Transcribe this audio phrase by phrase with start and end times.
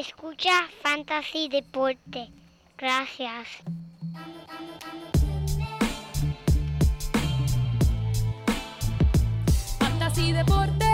[0.00, 2.30] Escucha Fantasy Deporte.
[2.78, 3.48] Gracias.
[9.78, 10.86] Fantasy Deporte.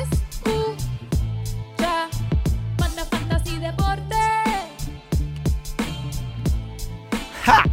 [0.00, 0.86] Escucha.
[2.78, 4.16] Manda Fantasy Deporte.
[7.42, 7.64] ¡Ja!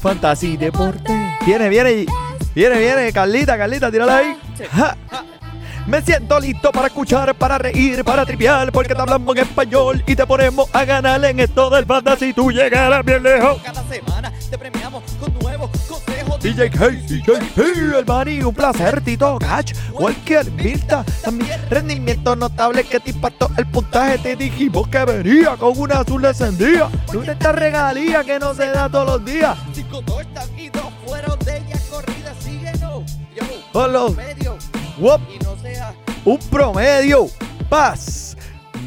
[0.00, 1.36] Fantasy Deporte.
[1.44, 2.06] Viene, viene,
[2.54, 3.12] viene, viene.
[3.12, 4.38] Carlita, Carlita, tírala ahí.
[4.72, 4.96] ¡Ja!
[5.90, 10.14] Me siento listo para escuchar, para reír, para triviar, porque te hablamos en español y
[10.14, 12.32] te ponemos a ganar en esto del fantasy.
[12.32, 13.60] Tú llegarás bien lejos.
[13.60, 16.40] Cada semana te premiamos con nuevos consejos.
[16.40, 17.62] DJ K, DJ P,
[17.98, 23.66] el Bani, un placer, Tito Gach, cualquier Mirta, también rendimiento notable que te impactó el
[23.66, 28.66] puntaje, te dijimos que venía con una azul encendida, una esta regalía que no se
[28.68, 32.36] da todos los días, Cinco tortas y dos fueron de ellas corridas.
[32.38, 33.02] Síguenos.
[33.74, 34.56] Yo, los- medio.
[34.98, 35.20] Wop.
[36.22, 37.28] Un promedio,
[37.70, 38.36] paz,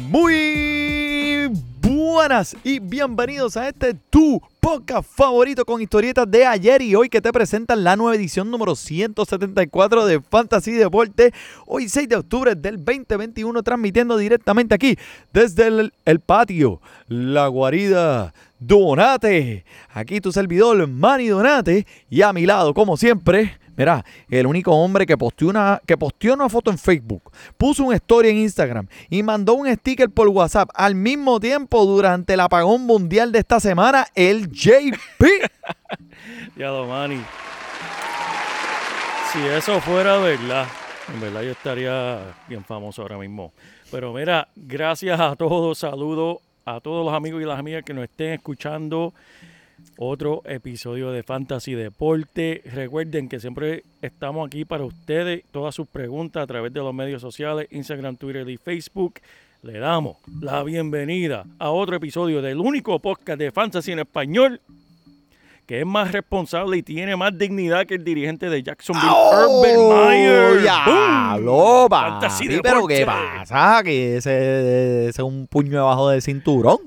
[0.08, 7.08] muy buenas y bienvenidos a este tu podcast favorito con historietas de ayer y hoy
[7.08, 11.34] que te presentan la nueva edición número 174 de Fantasy Deporte.
[11.66, 14.96] Hoy 6 de octubre del 2021 transmitiendo directamente aquí
[15.32, 19.64] desde el, el patio, la guarida Donate.
[19.92, 23.58] Aquí tu servidor Manny Donate y a mi lado como siempre...
[23.76, 27.96] Mira, el único hombre que posteó, una, que posteó una foto en Facebook, puso una
[27.96, 32.82] story en Instagram y mandó un sticker por WhatsApp al mismo tiempo durante el apagón
[32.82, 35.24] mundial de esta semana, el JP.
[36.56, 37.20] Ya lo, Manny.
[39.32, 40.66] Si eso fuera verdad,
[41.12, 43.52] en verdad yo estaría bien famoso ahora mismo.
[43.90, 48.04] Pero mira, gracias a todos, saludos a todos los amigos y las amigas que nos
[48.04, 49.12] estén escuchando.
[49.96, 52.62] Otro episodio de Fantasy Deporte.
[52.72, 55.44] Recuerden que siempre estamos aquí para ustedes.
[55.50, 59.14] Todas sus preguntas a través de los medios sociales, Instagram, Twitter y Facebook.
[59.62, 64.60] Le damos la bienvenida a otro episodio del único podcast de Fantasy en español
[65.66, 70.62] que es más responsable y tiene más dignidad que el dirigente de Jacksonville, Urban Meyer.
[70.62, 70.84] ¡Ya!
[70.86, 71.44] ¡Boom!
[71.46, 72.60] ¡Lo Fantasy papi!
[72.62, 73.82] ¿Pero qué pasa?
[73.82, 76.78] Que ese, es un puño debajo del cinturón.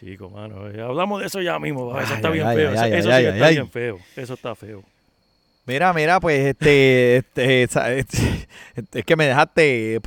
[0.00, 1.98] Chico, mano, eh, hablamos de eso ya mismo.
[2.00, 2.72] Eso está ay, bien ay, feo.
[2.72, 3.98] eso sí está bien feo.
[4.16, 4.82] Eso está feo.
[5.66, 7.98] Mira, mira, pues este, este, este,
[8.74, 10.00] este, es que me dejaste,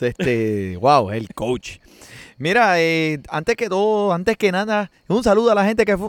[0.00, 1.76] este, wow, el coach.
[2.38, 6.08] Mira, eh, antes que todo, antes que nada, un saludo a la gente que fue.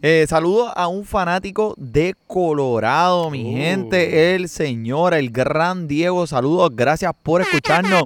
[0.00, 3.56] Eh, saludo a un fanático de Colorado, mi Uh.
[3.56, 8.04] gente, el señor, el gran Diego, saludos, gracias por escucharnos.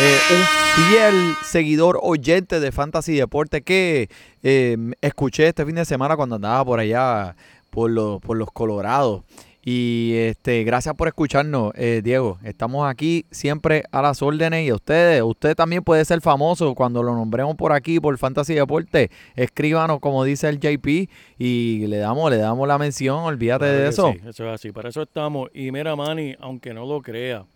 [0.00, 4.08] Eh, un fiel seguidor oyente de Fantasy Deporte que
[4.42, 7.36] eh, escuché este fin de semana cuando andaba por allá
[7.70, 9.22] por los, por los Colorados.
[9.66, 12.38] Y este, gracias por escucharnos, eh, Diego.
[12.42, 15.22] Estamos aquí siempre a las órdenes y a ustedes.
[15.22, 19.10] Usted también puede ser famoso cuando lo nombremos por aquí, por Fantasy Deporte.
[19.36, 23.20] Escríbanos, como dice el JP, y le damos, le damos la mención.
[23.20, 24.12] Olvídate Claro de eso.
[24.12, 24.72] sí, eso es así.
[24.72, 25.48] Para eso estamos.
[25.54, 27.46] Y mira, Manny, aunque no lo crea,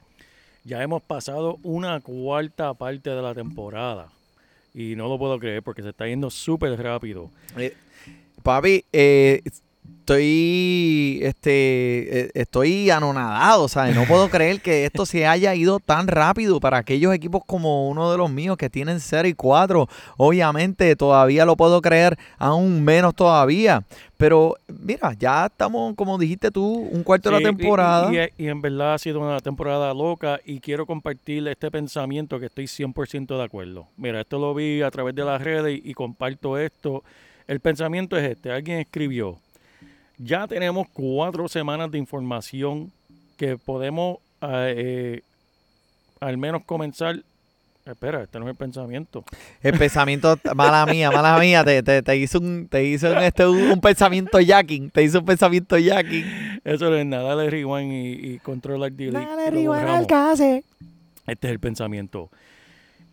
[0.65, 4.09] ya hemos pasado una cuarta parte de la temporada.
[4.75, 7.31] Y no lo puedo creer porque se está yendo súper rápido.
[8.43, 9.43] Papi, eh,
[10.13, 13.95] estoy, este, eh, estoy anonadado, ¿sabes?
[13.95, 18.11] No puedo creer que esto se haya ido tan rápido para aquellos equipos como uno
[18.11, 19.87] de los míos que tienen 0 y 4.
[20.17, 23.83] Obviamente todavía lo puedo creer, aún menos todavía.
[24.17, 28.13] Pero mira, ya estamos, como dijiste tú, un cuarto de la temporada.
[28.13, 32.41] Y, y- y en verdad ha sido una temporada loca y quiero compartir este pensamiento
[32.41, 33.87] que estoy 100% de acuerdo.
[33.97, 37.05] Mira, esto lo vi a través de las redes y, y comparto esto.
[37.47, 38.51] El pensamiento es este.
[38.51, 39.37] Alguien escribió,
[40.19, 42.93] ya tenemos cuatro semanas de información
[43.37, 45.23] que podemos eh, eh,
[46.21, 47.21] al menos comenzar.
[47.87, 49.25] Espera, este no es el pensamiento.
[49.63, 53.47] El pensamiento, mala mía, mala mía, te, te, te hizo un, te hizo un, este,
[53.47, 56.61] un, un pensamiento jacking, te hizo un pensamiento jacking.
[56.65, 59.25] Eso no es nada, dale rewind y, y controlar delete.
[59.25, 60.01] Dale, Rival, borramos.
[60.01, 60.65] alcance.
[61.27, 62.29] Este es el pensamiento.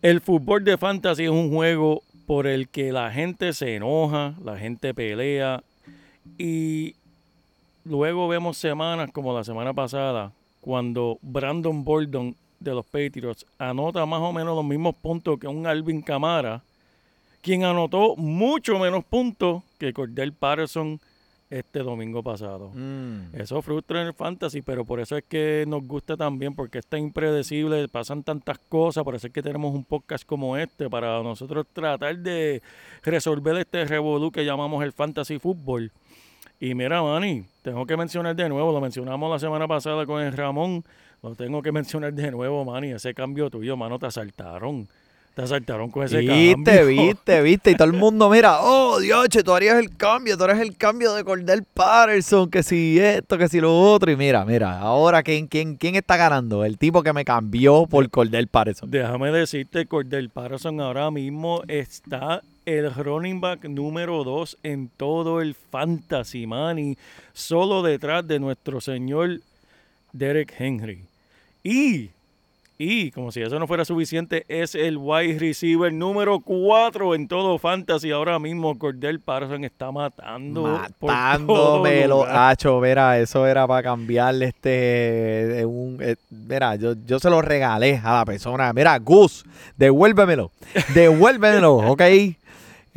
[0.02, 4.58] El fútbol de fantasy es un juego por el que la gente se enoja, la
[4.58, 5.62] gente pelea
[6.38, 6.94] y
[7.84, 14.20] luego vemos semanas como la semana pasada cuando Brandon Bolden de los Patriots anota más
[14.20, 16.62] o menos los mismos puntos que un Alvin Camara,
[17.40, 20.98] quien anotó mucho menos puntos que Cordell Patterson
[21.48, 22.70] este domingo pasado.
[22.74, 23.34] Mm.
[23.34, 26.98] Eso frustra en el fantasy, pero por eso es que nos gusta también, porque está
[26.98, 31.66] impredecible, pasan tantas cosas, por eso es que tenemos un podcast como este, para nosotros
[31.72, 32.62] tratar de
[33.04, 35.92] resolver este revolú que llamamos el fantasy fútbol.
[36.58, 40.32] Y mira, Manny, tengo que mencionar de nuevo, lo mencionamos la semana pasada con el
[40.32, 40.84] Ramón,
[41.22, 44.88] lo tengo que mencionar de nuevo, Manny, ese cambio tuyo, mano, te asaltaron.
[45.36, 46.86] Te asaltaron con ese Viste, cambio.
[46.86, 47.70] viste, viste.
[47.72, 51.12] Y todo el mundo, mira, oh, Dios, tú harías el cambio, tú harías el cambio
[51.12, 54.10] de Cordell Patterson, que si esto, que si lo otro.
[54.10, 56.64] Y mira, mira, ahora, ¿quién, quién, quién está ganando?
[56.64, 58.90] El tipo que me cambió por Cordell Patterson.
[58.90, 65.54] Déjame decirte, Cordell Patterson ahora mismo está el running back número 2 en todo el
[65.54, 66.78] fantasy, man.
[66.78, 66.96] Y
[67.34, 69.40] solo detrás de nuestro señor
[70.14, 71.04] Derek Henry.
[71.62, 72.08] Y,
[72.78, 77.58] y, como si eso no fuera suficiente, es el wide receiver número 4 en todo
[77.58, 78.10] fantasy.
[78.10, 80.80] Ahora mismo Cordell Patterson está matando.
[81.00, 87.30] Matándomelo, hacho, mira, eso era para cambiarle este, eh, un, eh, mira, yo, yo se
[87.30, 89.44] lo regalé a la persona, mira, Gus,
[89.76, 90.50] devuélvemelo,
[90.94, 92.02] devuélvemelo, ok,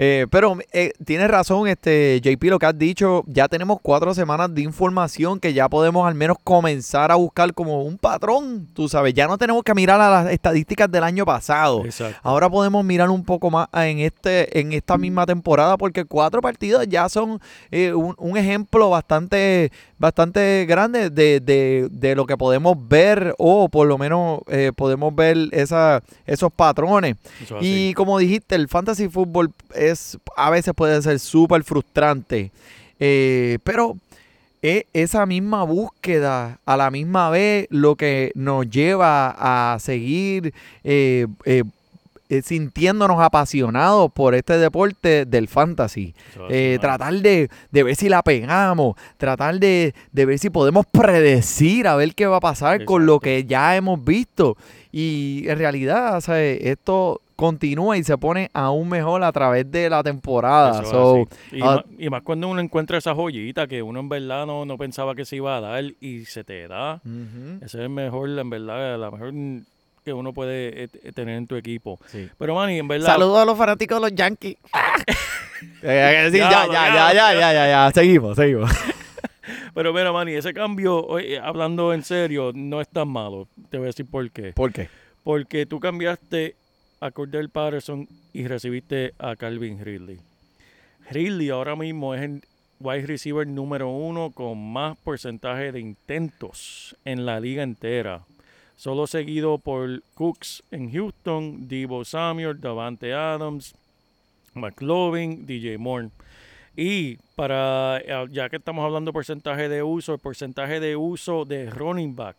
[0.02, 4.56] Eh, pero eh, tienes razón, este JP, lo que has dicho, ya tenemos cuatro semanas
[4.56, 9.14] de información que ya podemos al menos comenzar a buscar como un patrón, tú sabes,
[9.14, 11.84] ya no tenemos que mirar a las estadísticas del año pasado.
[11.84, 12.18] Exacto.
[12.24, 16.88] Ahora podemos mirar un poco más en este en esta misma temporada porque cuatro partidos
[16.88, 19.70] ya son eh, un, un ejemplo bastante
[20.00, 25.14] bastante grande de, de- de lo que podemos ver o por lo menos eh, podemos
[25.14, 27.16] ver esa, esos patrones.
[27.44, 27.90] Eso es así.
[27.90, 32.52] Y como dijiste, el fantasy fútbol es a veces puede ser súper frustrante,
[33.00, 33.98] eh, pero
[34.62, 39.36] es esa misma búsqueda a la misma vez lo que nos lleva
[39.74, 40.54] a seguir
[40.84, 41.28] eh,
[42.44, 46.14] sintiéndonos apasionados por este deporte del fantasy.
[46.50, 51.88] Eh, tratar de, de ver si la pegamos, tratar de, de ver si podemos predecir
[51.88, 54.56] a ver qué va a pasar con lo que ya hemos visto.
[54.92, 56.60] Y en realidad, ¿sabes?
[56.62, 60.84] esto continúa y se pone aún mejor a través de la temporada.
[60.84, 64.46] So, y, ah, más, y más cuando uno encuentra esa joyita que uno en verdad
[64.46, 66.96] no, no pensaba que se iba a dar y se te da.
[67.06, 69.32] ujú, Ese es el mejor, en verdad, la mejor
[70.10, 72.00] que uno puede eh, t- tener en tu equipo.
[72.08, 72.30] sí.
[72.38, 73.08] Pero, Manny, en verdad.
[73.08, 74.58] Saludos a los fanáticos de los Yankees.
[75.84, 77.92] Eh, ya, ya, ya, ya, ya, ya, ya.
[77.94, 78.72] Seguimos, seguimos.
[79.74, 81.06] Pero mira, Manny, ese cambio,
[81.44, 83.48] hablando en serio, no es tan malo.
[83.70, 84.54] Te voy a decir por qué.
[84.54, 84.88] ¿Por qué?
[85.24, 86.56] Porque tú cambiaste
[87.02, 90.20] a Cordell Patterson y recibiste a Calvin Ridley.
[91.12, 92.42] Ridley ahora mismo es el
[92.80, 98.22] wide receiver número uno con más porcentaje de intentos en la liga entera.
[98.80, 103.76] Solo seguido por Cooks en Houston, Debo Samuel, Davante Adams,
[104.54, 106.12] McLovin, DJ Moore.
[106.78, 111.70] Y para, ya que estamos hablando de porcentaje de uso, el porcentaje de uso de
[111.70, 112.38] running back.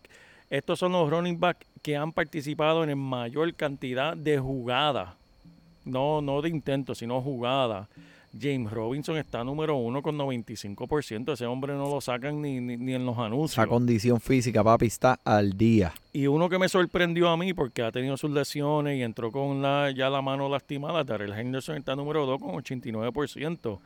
[0.48, 5.10] Estos son los running back que han participado en mayor cantidad de jugadas.
[5.84, 7.86] No, no de intentos, sino jugadas.
[8.38, 11.32] James Robinson está número uno con 95%.
[11.32, 13.52] Ese hombre no lo sacan ni, ni, ni en los anuncios.
[13.58, 15.92] Esa condición física, papi, está al día.
[16.12, 19.62] Y uno que me sorprendió a mí porque ha tenido sus lesiones y entró con
[19.62, 23.78] la, ya la mano lastimada, Darrell Henderson está número 2 con 89%.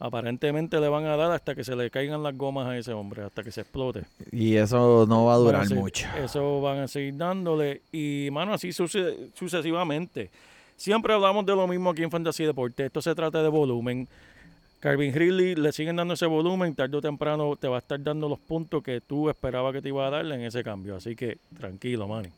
[0.00, 3.22] Aparentemente le van a dar hasta que se le caigan las gomas a ese hombre,
[3.22, 4.02] hasta que se explote.
[4.32, 6.08] Y eso no va a durar seguir- mucho.
[6.20, 7.82] Eso van a seguir dándole.
[7.92, 10.30] Y, mano, así suce- sucesivamente.
[10.82, 12.84] Siempre hablamos de lo mismo aquí en Fantasy Deporte.
[12.84, 14.08] Esto se trata de volumen.
[14.80, 18.28] Calvin Ridley le siguen dando ese volumen, tarde o temprano te va a estar dando
[18.28, 20.96] los puntos que tú esperabas que te iba a darle en ese cambio.
[20.96, 22.30] Así que tranquilo, Manny.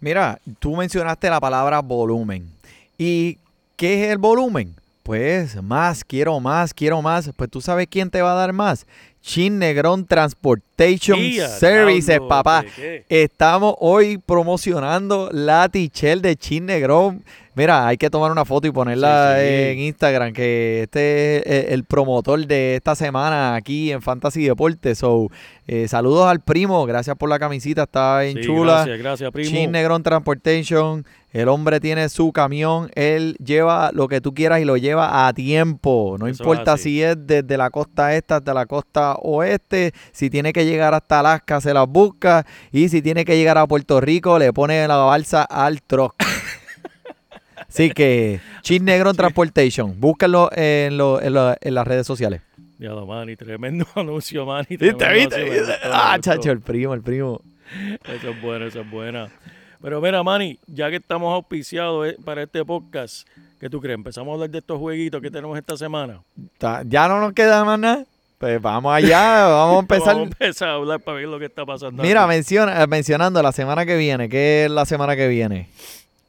[0.00, 2.50] Mira, tú mencionaste la palabra volumen.
[2.98, 3.38] ¿Y
[3.76, 4.74] qué es el volumen?
[5.04, 7.30] Pues más, quiero más, quiero más.
[7.36, 8.84] Pues tú sabes quién te va a dar más.
[9.22, 11.20] Chin Negrón Transportation
[11.60, 12.64] Services, papá.
[13.08, 17.22] Estamos hoy promocionando la Tichel de Chin Negrón.
[17.56, 19.54] Mira, hay que tomar una foto y ponerla Sí, sí.
[19.54, 24.98] en Instagram, que este es el, el promotor de esta semana aquí en Fantasy Deportes.
[24.98, 25.28] So,
[25.66, 28.74] eh, saludos al primo, gracias por la camisita, está bien Sí, chula.
[28.84, 29.50] Gracias, gracias, primo.
[29.50, 31.06] Chin Negrón Transportation.
[31.32, 32.90] El hombre tiene su camión.
[32.94, 36.16] Él lleva lo que tú quieras y lo lleva a tiempo.
[36.18, 39.92] No Eso importa si es desde la costa este hasta la costa oeste.
[40.12, 42.46] Si tiene que llegar hasta Alaska, se las busca.
[42.72, 46.14] Y si tiene que llegar a Puerto Rico, le pone la balsa al truck.
[47.68, 49.98] Así que, Chin Negrón Transportation.
[50.00, 52.42] Búscalo en, lo- en lo- en las redes sociales.
[52.78, 54.76] Ya lo, Manny, tremendo anuncio, Manny.
[54.76, 55.12] ¿Viste?
[55.12, 55.36] ¿Viste?
[55.36, 57.40] anuncio, Ah, chacho, el primo, el primo.
[58.04, 59.28] Eso es bueno, eso es buena.
[59.82, 63.26] Pero mira, Manny, ya que estamos auspiciados eh, para este podcast,
[63.60, 63.96] ¿qué tú crees?
[63.96, 66.20] ¿Empezamos a hablar de estos jueguitos que tenemos esta semana?
[66.86, 68.04] Ya no nos queda más nada.
[68.38, 70.14] Pues vamos allá, vamos a empezar.
[70.14, 72.02] Vamos a empezar a hablar para ver lo que está pasando.
[72.02, 74.28] Mira, menciona, eh, mencionando la semana que viene.
[74.28, 75.68] ¿Qué es la semana que viene?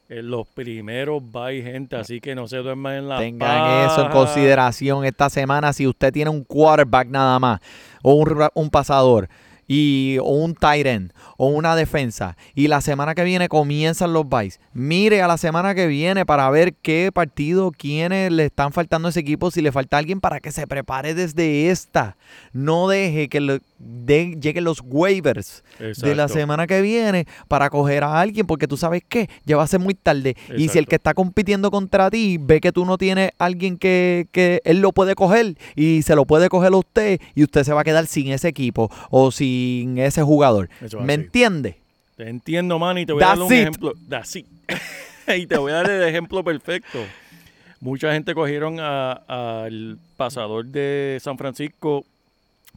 [0.09, 4.11] En los primeros bye, gente, así que no se duerman en la Tengan eso en
[4.11, 5.73] consideración esta semana.
[5.73, 7.59] Si usted tiene un quarterback nada más
[8.03, 9.27] o un, un pasador
[9.67, 14.25] y, o un tight end o una defensa y la semana que viene comienzan los
[14.25, 19.09] buys, mire a la semana que viene para ver qué partido, quiénes le están faltando
[19.09, 22.15] a ese equipo, si le falta alguien para que se prepare desde esta.
[22.53, 28.03] No deje que le- de- lleguen los waivers de la semana que viene para coger
[28.03, 30.35] a alguien porque tú sabes que ya va a ser muy tarde.
[30.57, 34.27] Y si el que está compitiendo contra ti ve que tú no tienes alguien que,
[34.31, 37.73] que él lo puede coger y se lo puede coger a usted y usted se
[37.73, 40.69] va a quedar sin ese equipo o sin ese jugador.
[40.81, 41.21] ¿Me así.
[41.21, 41.77] entiende?
[42.15, 43.59] Te entiendo, man, y te voy a dar un it.
[43.59, 43.93] ejemplo.
[44.09, 44.47] That's it.
[45.37, 46.97] y te voy a dar el ejemplo perfecto.
[47.79, 49.11] Mucha gente cogieron a-
[49.67, 52.03] al pasador de San Francisco,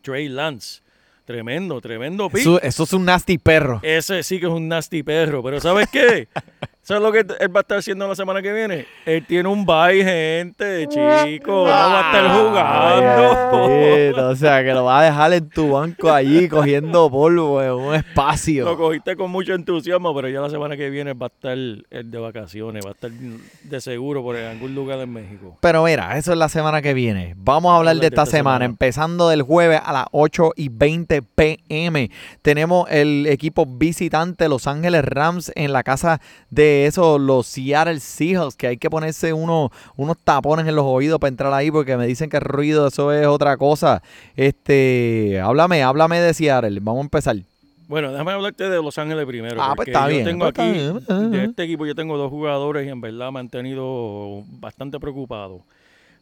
[0.02, 0.82] Trey Lance.
[1.30, 2.40] Tremendo, tremendo pick.
[2.40, 3.78] Eso, eso es un nasty perro.
[3.84, 5.44] Ese sí que es un nasty perro.
[5.44, 6.26] Pero ¿sabes qué?
[6.90, 8.84] ¿Sabes lo que él va a estar haciendo la semana que viene?
[9.06, 11.52] Él tiene un bye, gente, chico.
[11.52, 14.28] No va a estar jugando.
[14.30, 17.94] O sea, que lo va a dejar en tu banco allí cogiendo polvo en un
[17.94, 18.64] espacio.
[18.64, 21.86] Lo cogiste con mucho entusiasmo, pero ya la semana que viene va a estar él
[21.90, 25.58] de vacaciones, va a estar de seguro por algún lugar en México.
[25.60, 27.34] Pero mira, eso es la semana que viene.
[27.36, 32.10] Vamos a hablar de esta semana, empezando del jueves a las 8 y 20 pm.
[32.42, 36.20] Tenemos el equipo visitante Los Ángeles Rams en la casa
[36.50, 41.18] de esos, los Seattle Seahawks, que hay que ponerse uno- unos tapones en los oídos
[41.18, 44.02] para entrar ahí porque me dicen que el ruido, eso es otra cosa.
[44.36, 46.78] Este, háblame, háblame de Seattle.
[46.80, 47.36] Vamos a empezar.
[47.88, 49.60] Bueno, déjame hablarte de Los Ángeles primero.
[49.60, 51.20] Ah, pues está yo bien, tengo pues está aquí, bien, ajá.
[51.28, 55.60] de este equipo yo tengo dos jugadores y en verdad me han tenido bastante preocupado.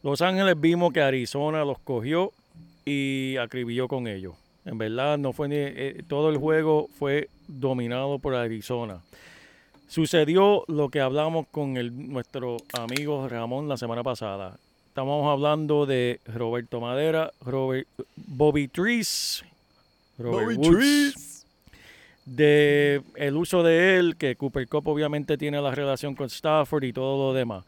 [0.01, 2.31] Los Ángeles vimos que Arizona los cogió
[2.85, 4.33] y acribilló con ellos.
[4.65, 8.97] En verdad, no fue ni, eh, todo el juego fue dominado por Arizona.
[9.89, 14.59] Sucedió lo que hablamos con el, nuestro amigo Ramón la semana pasada.
[14.87, 19.43] Estamos hablando de Roberto Madera, Robert, Bobby Trees,
[20.19, 21.43] Robert Woods,
[22.23, 26.93] de el uso de él, que Cooper Cup obviamente tiene la relación con Stafford y
[26.93, 27.65] todo lo demás.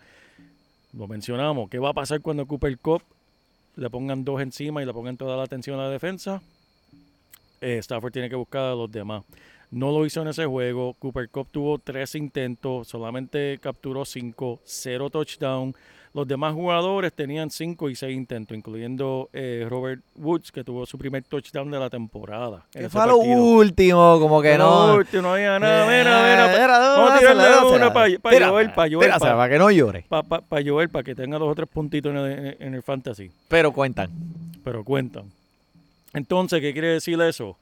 [0.93, 1.71] Lo mencionamos.
[1.71, 3.01] ¿Qué va a pasar cuando Cooper Cup
[3.77, 6.39] le pongan dos encima y le pongan toda la atención a la defensa?
[7.61, 9.23] Eh, Stafford tiene que buscar a los demás.
[9.71, 10.93] No lo hizo en ese juego.
[10.99, 15.73] Cooper Cup tuvo tres intentos, solamente capturó cinco, cero touchdown.
[16.13, 20.97] Los demás jugadores tenían cinco y seis intentos, incluyendo eh, Robert Woods, que tuvo su
[20.97, 22.65] primer touchdown de la temporada.
[22.69, 24.95] Que fue lo último, como que no.
[24.95, 25.85] último, no había nada.
[25.85, 26.47] Mira, mira.
[26.51, 28.07] Mira, vamos a tirarle dásela, una para
[28.49, 30.05] llover, para para que no llore.
[30.09, 32.83] para pa, pa llover, para que tenga dos o tres puntitos en el, en el
[32.83, 33.31] fantasy.
[33.47, 34.09] Pero cuentan.
[34.65, 35.31] Pero cuentan.
[36.13, 37.55] Entonces, ¿qué quiere decir eso?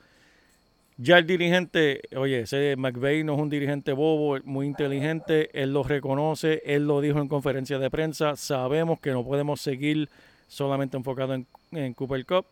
[1.02, 5.82] Ya el dirigente, oye, ese McVeigh no es un dirigente bobo, muy inteligente, él lo
[5.84, 10.10] reconoce, él lo dijo en conferencia de prensa, sabemos que no podemos seguir
[10.50, 12.46] solamente enfocado en, en Cooper Cup,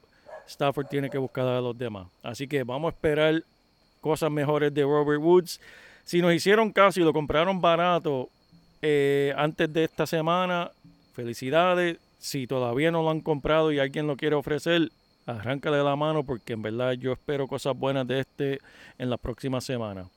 [0.47, 2.07] Stafford tiene que buscar a los demás.
[2.23, 3.43] Así que vamos a esperar
[3.99, 5.59] cosas mejores de Robert Woods.
[6.05, 8.29] Si nos hicieron caso y lo compraron barato
[8.81, 10.71] eh, antes de esta semana,
[11.13, 11.97] felicidades.
[12.17, 14.89] Si todavía no lo han comprado y alguien lo quiere ofrecer,
[15.27, 18.59] arráncale la mano porque en verdad yo espero cosas buenas de este
[18.97, 20.07] en las próximas semanas.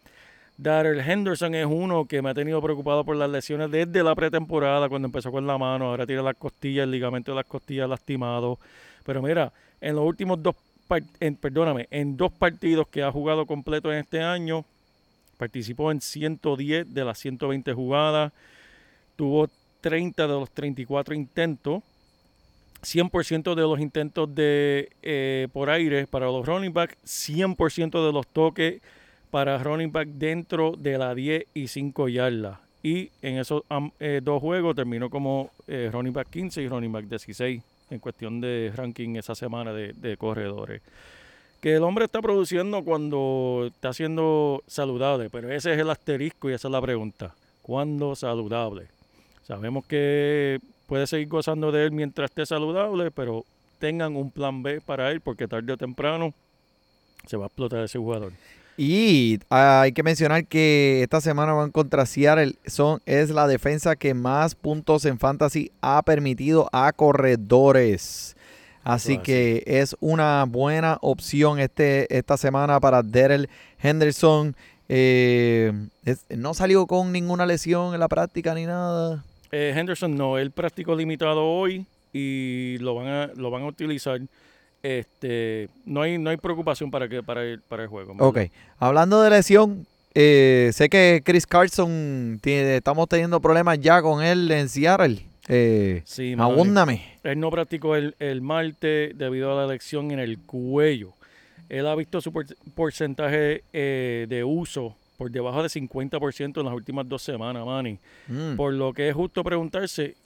[0.56, 4.88] Darrell Henderson es uno que me ha tenido preocupado por las lesiones desde la pretemporada,
[4.88, 8.58] cuando empezó con la mano, ahora tiene las costillas, el ligamento de las costillas lastimado.
[9.04, 10.54] Pero mira, en los últimos dos,
[11.18, 14.64] en, perdóname, en dos partidos que ha jugado completo en este año,
[15.38, 18.30] participó en 110 de las 120 jugadas,
[19.16, 19.48] tuvo
[19.80, 21.82] 30 de los 34 intentos,
[22.82, 28.26] 100% de los intentos de eh, por aire para los running back, 100% de los
[28.26, 28.80] toques
[29.30, 32.58] para running back dentro de la 10 y 5 yardas.
[32.82, 33.62] Y en esos
[33.98, 38.40] eh, dos juegos terminó como eh, running back 15 y running back 16 en cuestión
[38.40, 40.80] de ranking esa semana de, de corredores.
[41.60, 46.54] Que el hombre está produciendo cuando está siendo saludable, pero ese es el asterisco y
[46.54, 47.34] esa es la pregunta.
[47.60, 48.86] ¿Cuándo saludable?
[49.42, 50.58] Sabemos que
[50.90, 53.44] puede seguir gozando de él mientras esté saludable, pero
[53.78, 56.34] tengan un plan B para él porque tarde o temprano
[57.26, 58.32] se va a explotar ese jugador.
[58.76, 62.54] Y hay que mencionar que esta semana van contra Seattle.
[62.66, 68.34] Son, es la defensa que más puntos en fantasy ha permitido a corredores.
[68.82, 73.48] Así que es una buena opción este, esta semana para Daryl
[73.80, 74.56] Henderson.
[74.88, 75.72] Eh,
[76.04, 79.22] es- no salió con ninguna lesión en la práctica ni nada.
[79.52, 84.20] Eh, Henderson no, él practicó limitado hoy y lo van a, lo van a utilizar.
[84.82, 88.14] Este, no hay, no hay preocupación para que para el, para el juego.
[88.14, 88.26] verdad.
[88.26, 88.38] Ok,
[88.78, 94.50] hablando de lesión, eh, sé que Chris Carson, tiene- estamos teniendo problemas ya con él
[94.50, 95.18] en Seattle.
[95.48, 97.02] Eh, Sí, abúndame.
[97.24, 101.12] Él no practicó el, el martes debido a la lesión en el cuello.
[101.68, 106.72] él ha visto su por- porcentaje eh, de uso por debajo de 50% en las
[106.72, 107.98] últimas dos semanas, Manny.
[108.26, 108.56] Mm.
[108.56, 110.16] Por lo que es justo preguntarse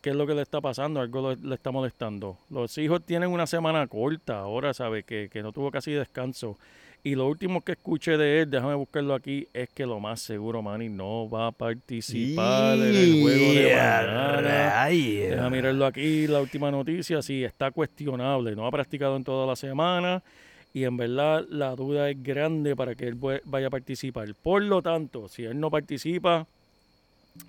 [0.00, 2.38] qué es lo que le está pasando, algo le está molestando.
[2.48, 5.02] Los hijos tienen una semana corta ahora, ¿sabe?
[5.02, 6.56] Que, que no tuvo casi descanso.
[7.02, 10.62] Y lo último que escuché de él, déjame buscarlo aquí, es que lo más seguro,
[10.62, 14.82] Manny, no va a participar en el juego de mañana.
[14.84, 19.48] Ay, Deja mirarlo aquí, la última noticia, sí, está cuestionable, no ha practicado en toda
[19.48, 20.22] la semana
[20.72, 24.34] y en verdad la duda es grande para que él vaya a participar.
[24.34, 26.46] Por lo tanto, si él no participa,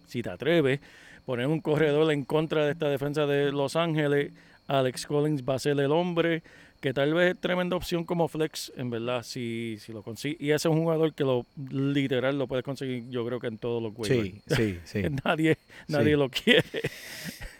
[0.08, 0.80] si te atreves,
[1.26, 4.32] poner un corredor en contra de esta defensa de Los Ángeles,
[4.68, 6.44] Alex Collins va a ser el hombre,
[6.80, 10.38] que tal vez es tremenda opción como flex, en verdad, si, si lo consigue.
[10.40, 13.58] Y ese es un jugador que lo literal lo puedes conseguir, yo creo que en
[13.58, 14.42] todos los waivers.
[14.48, 15.02] Sí, sí, sí.
[15.26, 15.58] nadie
[15.88, 16.20] nadie Sí.
[16.20, 16.64] lo quiere.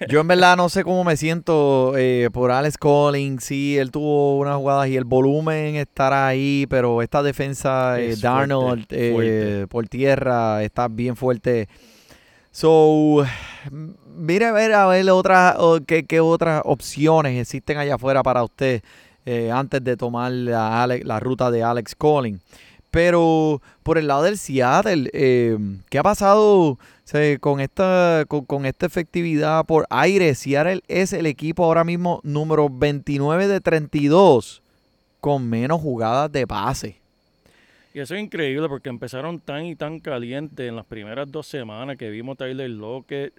[0.08, 3.44] Yo en verdad no sé cómo me siento eh, por Alex Collins.
[3.44, 8.22] Sí, él tuvo unas jugadas y el volumen estará ahí, pero esta defensa, eh, Es
[8.22, 9.68] Darnold, fuerte, eh, fuerte.
[9.68, 11.68] por tierra, está bien fuerte.
[12.52, 13.26] So,
[13.72, 18.44] m- mire a ver, a ver otras, qué, qué otras opciones existen allá afuera para
[18.44, 18.82] usted
[19.32, 22.42] eh, antes de tomar la, ruta de Alex Collins.
[22.90, 25.56] Pero por el lado del Seattle, eh,
[25.92, 26.80] ¿qué ha pasado
[27.40, 30.34] con, esta, con, esta efectividad por aire?
[30.34, 34.64] Seattle es el equipo ahora mismo número 29 de 32
[35.22, 36.98] con menos jugadas de pase.
[37.94, 41.98] Y eso es increíble porque empezaron tan y tan calientes en las primeras dos semanas
[41.98, 43.32] que vimos Tyler Lockett,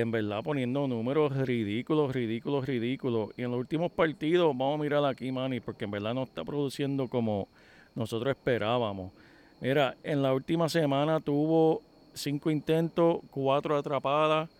[0.00, 3.30] en verdad poniendo números ridículos, ridículos, ridículos.
[3.36, 6.44] Y en los últimos partidos, vamos a mirar aquí, Manny, porque en verdad no está
[6.44, 7.46] produciendo como
[7.94, 9.12] nosotros esperábamos.
[9.60, 11.80] Mira, en la última semana tuvo
[12.12, 14.50] cinco intentos, cuatro atrapadas,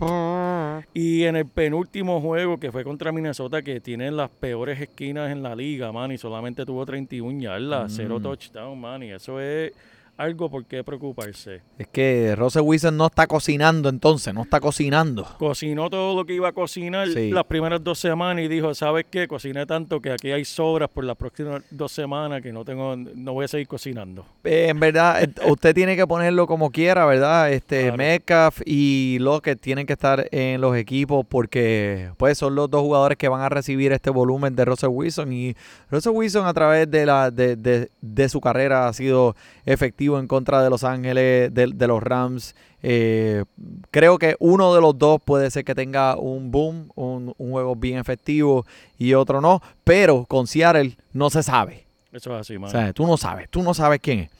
[0.92, 5.42] y en el penúltimo juego, que fue contra Minnesota, que tiene las peores esquinas en
[5.42, 8.22] la liga, man, y solamente tuvo 31 yardas, cero Mm.
[8.22, 9.72] touchdown, man, y eso es
[10.16, 11.60] algo por qué preocuparse.
[11.78, 15.26] Es que Russell Wilson no está cocinando entonces, no está cocinando.
[15.38, 17.30] Cocinó todo lo que iba a cocinar Sí.
[17.30, 19.28] las primeras dos semanas y dijo, ¿sabes qué?
[19.28, 23.32] Cociné tanto que aquí hay sobras por las próximas dos semanas que no tengo, no
[23.34, 24.24] voy a seguir cocinando.
[24.44, 27.52] Eh, en verdad, eh, usted tiene que ponerlo como quiera, ¿verdad?
[27.52, 27.96] Este Claro.
[27.98, 33.18] Metcalf y Lockett tienen que estar en los equipos porque pues son los dos jugadores
[33.18, 35.54] que van a recibir este volumen de Russell Wilson y
[35.90, 40.26] Russell Wilson a través de la de, de- de su carrera ha sido efectivo en
[40.28, 42.54] contra de Los Ángeles, de, de los Rams.
[42.82, 43.44] Eh,
[43.90, 47.74] creo que uno de los dos puede ser que tenga un boom, un, un juego
[47.74, 48.64] bien efectivo
[48.96, 51.84] y otro no, pero con Seattle no se sabe.
[52.12, 52.68] Eso es así, man.
[52.68, 54.30] O sea, tú no sabes, tú no sabes quién es.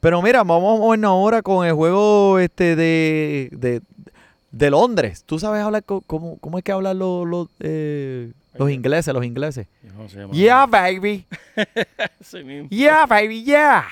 [0.00, 3.80] Pero mira, vamos a movernos ahora con el juego este de, de,
[4.52, 5.24] de Londres.
[5.24, 9.66] ¿Tú sabes hablar cómo, cómo es que hablan los, los, eh, los ingleses, los ingleses?
[10.14, 10.32] No.
[10.32, 11.26] Yeah, baby.
[12.44, 12.68] Mismo.
[12.68, 13.84] Yeah, baby, yeah.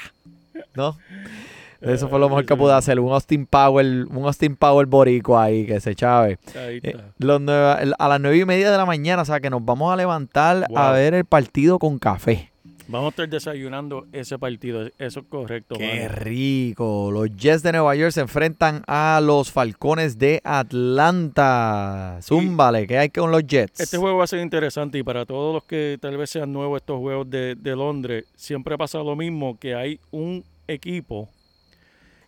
[0.75, 0.97] ¿No?
[1.81, 3.01] Eso fue lo mejor que pude hacer.
[3.01, 6.38] Un Austin Power, un Austin Power boricua ahí que se chave.
[6.55, 7.05] Eh, está.
[7.19, 9.93] los nueve- a las nueve y media de la mañana, o sea que nos vamos
[9.93, 12.52] a levantar a ver el partido con café.
[12.92, 16.14] Vamos a estar desayunando ese partido, eso es correcto, Qué mano.
[16.24, 17.11] rico.
[17.11, 22.18] Los Jets de Nueva York se enfrentan a los Falcones de Atlanta.
[22.20, 23.81] Zúmbale, ¿qué hay con los Jets?
[23.81, 26.83] Este juego va a ser interesante y para todos los que tal vez sean nuevos
[26.83, 31.31] estos juegos de, de Londres, siempre pasa lo mismo, que hay un equipo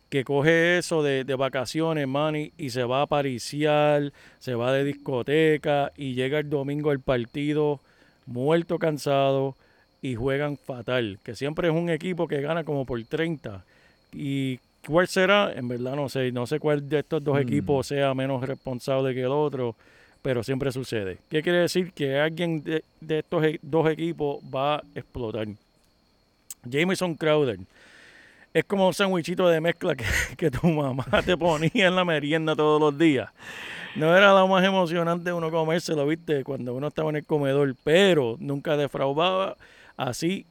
[0.09, 4.85] que coge eso de, de vacaciones, Manny, y se va a pariciar, se va de
[4.85, 7.81] discoteca y llega el domingo el partido
[8.25, 9.59] muerto, cansado
[10.05, 13.65] y juegan fatal, que siempre es un equipo que gana como por 30.
[14.13, 15.51] ¿Y cuál será?
[15.55, 17.41] En verdad no sé, no sé cuál de estos dos Mm.
[17.43, 19.75] equipos sea menos responsable que el otro,
[20.21, 21.17] pero siempre sucede.
[21.31, 21.91] ¿Qué quiere decir?
[21.93, 25.47] Que alguien de, de estos e- dos equipos va a explotar.
[26.65, 27.59] Jameson Crowder.
[28.53, 30.05] Es como un sandwichito de mezcla que,
[30.37, 33.31] que tu mamá te ponía en la merienda todos los días.
[33.97, 38.37] No era lo más emocionante uno comérselo, viste, cuando uno estaba en el comedor, pero
[38.39, 39.57] nunca defraudaba.
[39.97, 40.47] Así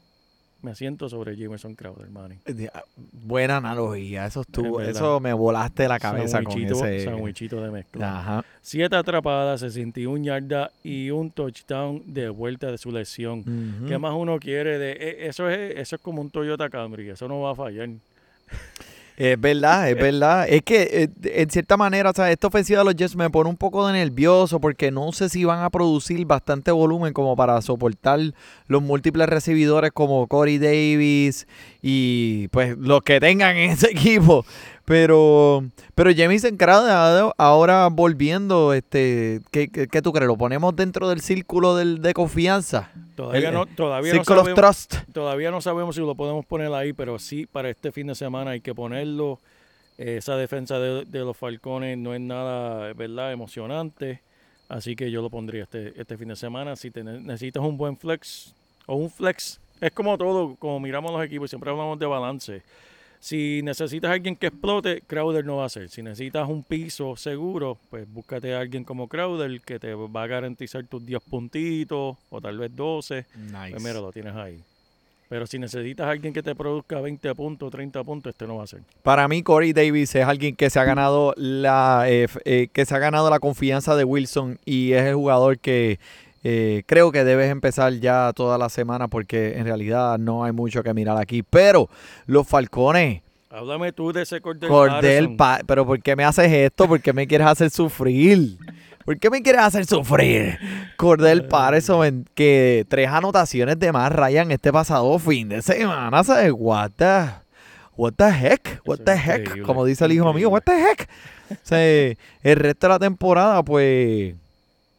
[0.61, 2.35] me siento sobre Jameson Crowder, Manny.
[2.45, 2.69] Eh,
[3.11, 7.03] Buena analogía, eso estuvo, Es eso me volaste la cabeza con Sandwichito- ese.
[7.05, 8.19] sandwichito de mezcla.
[8.19, 8.45] Ajá.
[8.61, 13.39] Siete atrapadas, 61 yardas y un touchdown de vuelta de su lesión.
[13.39, 13.87] Ujú.
[13.89, 14.77] ¿Qué más uno quiere?
[14.79, 17.89] de e- Eso es eso es como un Toyota Camry, eso no va a fallar.
[19.15, 20.47] Es verdad, es verdad.
[20.49, 21.09] Es que eh,
[21.41, 23.93] en cierta manera, o sea, esta ofensiva de los Jets me pone un poco de
[23.93, 28.19] nervioso porque no sé si van a producir bastante volumen como para soportar
[28.67, 31.47] los múltiples recibidores como Corey Davis
[31.81, 34.45] y pues los que tengan en ese equipo.
[34.85, 35.63] Pero,
[35.95, 40.27] pero Jamison Crowder ahora volviendo, este, ¿qué, qué, qué tú crees?
[40.27, 42.89] ¿Lo ponemos dentro del círculo del, de confianza?
[43.15, 44.95] Todavía El- no, todavía no sabemos, Trust.
[45.13, 48.51] todavía no sabemos si lo podemos poner ahí, pero sí para este fin de semana
[48.51, 49.39] hay que ponerlo.
[49.97, 53.31] Eh, esa defensa de, de los Falcones no es nada, ¿verdad?
[53.31, 54.21] Emocionante.
[54.67, 56.75] Así que yo lo pondría este, este fin de semana.
[56.75, 58.55] Si te ne- necesitas un buen flex
[58.87, 62.63] o un flex, es como todo, como miramos los equipos, siempre hablamos de balance.
[63.23, 65.87] Si necesitas a alguien que explote, Crowder no va a ser.
[65.87, 70.27] Si necesitas un piso seguro, pues búscate a alguien como Crowder que te va a
[70.27, 73.25] garantizar tus 10 puntitos o tal vez 12.
[73.69, 74.59] Pues mira, lo tienes ahí.
[75.29, 78.65] Pero si necesitas a alguien que te produzca 20 puntos, 30 puntos, este no va
[78.65, 78.81] a ser.
[79.03, 82.93] Para mí, Corey Davis es alguien que se ha ganado la eh, eh, que se
[82.93, 85.97] ha ganado la confianza de Wilson y es el jugador que
[86.43, 90.83] eh, creo que debes empezar ya toda la semana porque en realidad no hay mucho
[90.83, 91.43] que mirar aquí.
[91.43, 91.89] Pero
[92.25, 95.37] los Falcones, Háblame tú de ese Patterson.
[95.37, 96.87] Pa- pero ¿por qué me haces esto?
[96.87, 98.57] ¿Por qué me quieres hacer sufrir?
[99.05, 100.57] ¿Por qué me quieres hacer sufrir?
[100.97, 106.51] Cordell Patterson, que tres anotaciones de más Ryan este pasado fin de semana, ¿sabes?
[106.57, 107.25] What the,
[107.95, 108.81] what the heck?
[108.85, 109.61] What the heck?
[109.61, 111.07] Como dice el hijo mío, what the heck?
[111.51, 111.77] O sea,
[112.41, 114.33] el resto de la temporada, pues,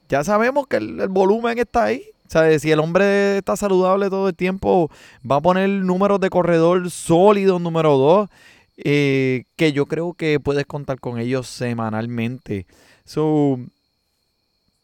[0.08, 2.04] ya sabemos que el, el volumen está ahí.
[2.26, 4.90] O sea, si el hombre está saludable todo el tiempo,
[5.30, 8.28] va a poner números de corredor sólidos, número dos,
[8.78, 12.66] eh, que yo creo que puedes contar con ellos semanalmente.
[13.04, 13.58] So,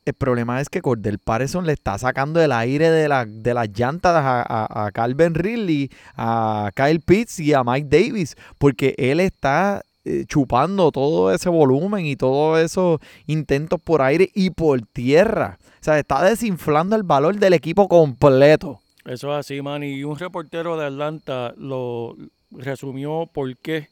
[0.04, 3.68] el problema es que Cordell Patterson le está sacando el aire de, la- de las
[3.70, 9.83] llantas a- a Calvin Ridley, a Kyle Pitts y a Mike Davis, porque él está
[10.04, 15.58] eh, chupando todo ese volumen y todos esos intentos por aire y por tierra.
[15.80, 18.80] O sea, está desinflando el valor del equipo completo.
[19.04, 19.82] Eso es así, man.
[19.82, 22.16] Y un reportero de Atlanta lo
[22.50, 23.88] resumió por qué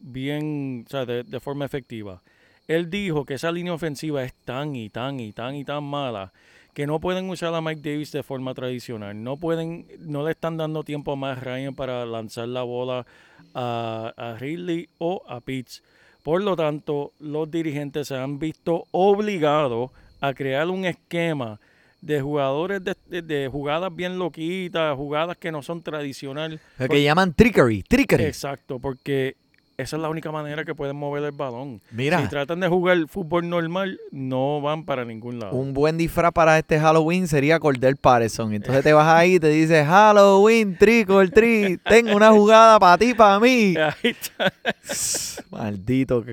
[0.00, 2.22] bien, o sea, de, de forma efectiva.
[2.66, 6.32] Él dijo que esa línea ofensiva es tan y tan y tan y tan mala
[6.74, 9.22] que no pueden usar a Mike Davis de forma tradicional.
[9.22, 13.06] No pueden, no le están dando tiempo a Matt Ryan para lanzar la bola
[13.54, 15.82] a, a Ridley o a Pitts.
[16.22, 21.60] Por lo tanto, los dirigentes se han visto obligados a crear un esquema
[22.00, 26.60] de jugadores de, de- de jugadas bien loquitas, jugadas que no son tradicionales.
[26.78, 28.24] Lo que llaman trickery, trickery.
[28.24, 29.36] Exacto, porque
[29.76, 31.80] esa es la única manera que pueden mover el balón.
[31.90, 32.20] Mira.
[32.22, 35.54] Si tratan de jugar fútbol normal, no van para ningún lado.
[35.54, 38.52] Un buen disfraz para este Halloween sería Cordell Patterson.
[38.54, 42.98] Entonces te vas ahí y te dices, Halloween, trick or treat, tengo una jugada para
[42.98, 43.74] ti, para mí.
[45.50, 46.24] Maldito.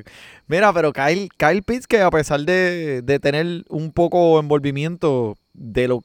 [0.48, 5.88] Mira, pero Kyle, Kyle Pitts, que a pesar de, de tener un poco envolvimiento, de
[5.88, 6.04] lo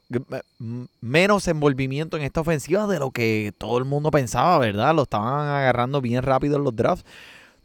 [1.01, 4.93] menos envolvimiento en esta ofensiva de lo que todo el mundo pensaba, ¿verdad?
[4.93, 7.03] Lo estaban agarrando bien rápido en los drafts.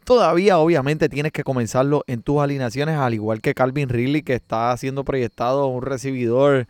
[0.03, 4.75] Todavía, obviamente, tienes que comenzarlo en tus alineaciones, al igual que Calvin Ridley, que está
[4.75, 6.65] siendo proyectado un recibidor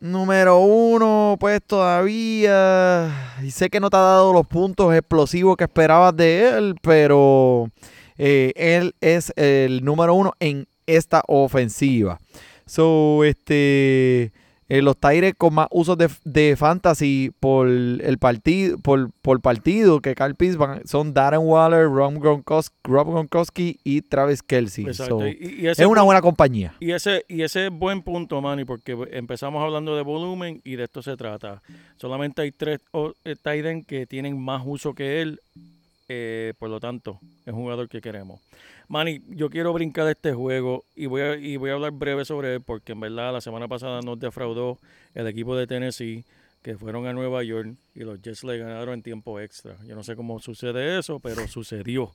[0.00, 3.36] número uno, pues todavía.
[3.42, 7.70] Y sé que no te ha dado los puntos explosivos que esperabas de él, pero
[8.16, 12.18] eh, él es el número uno en esta ofensiva.
[12.66, 14.32] So, este.
[14.70, 20.00] eh, los Tigres con más usos de, de fantasy por el partido por, por partido
[20.00, 24.86] que Carl Pitts son Darren Waller, Rob Gronkowski, Rob Gronkowski y Travis Kelsey.
[24.86, 25.20] Exacto.
[25.20, 26.74] So, Y- y ese es una buena compañía.
[26.80, 30.84] Y ese, y ese es buen punto, Manny, porque empezamos hablando de volumen y de
[30.84, 31.62] esto se trata.
[31.98, 35.40] Solamente hay tres o- tight end que tienen más uso que él,
[36.08, 38.40] eh, por lo tanto, es un jugador que queremos.
[38.88, 42.24] Manny, yo quiero brincar de este juego y voy, a, y voy a hablar breve
[42.24, 44.78] sobre él, porque en verdad la semana pasada nos defraudó
[45.14, 46.24] el equipo de Tennessee,
[46.62, 49.76] que fueron a Nueva York y los Jets le ganaron en tiempo extra.
[49.86, 52.12] Yo no sé cómo sucede eso, pero sucedió.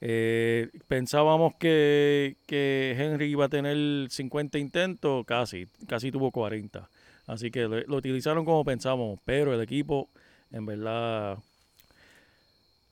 [0.00, 6.88] Eh, pensábamos que, que Henry iba a tener 50 intentos, casi, casi tuvo 40.
[7.26, 10.08] Así que lo, lo utilizaron como pensábamos, pero el equipo,
[10.50, 11.38] en verdad,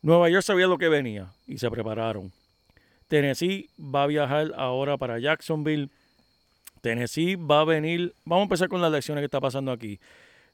[0.07, 2.31] Nueva York sabía lo que venía y se prepararon.
[3.09, 5.89] Tennessee va a viajar ahora para Jacksonville.
[6.81, 8.15] Tennessee va a venir.
[8.25, 9.99] Vamos a empezar con las lecciones que está pasando aquí.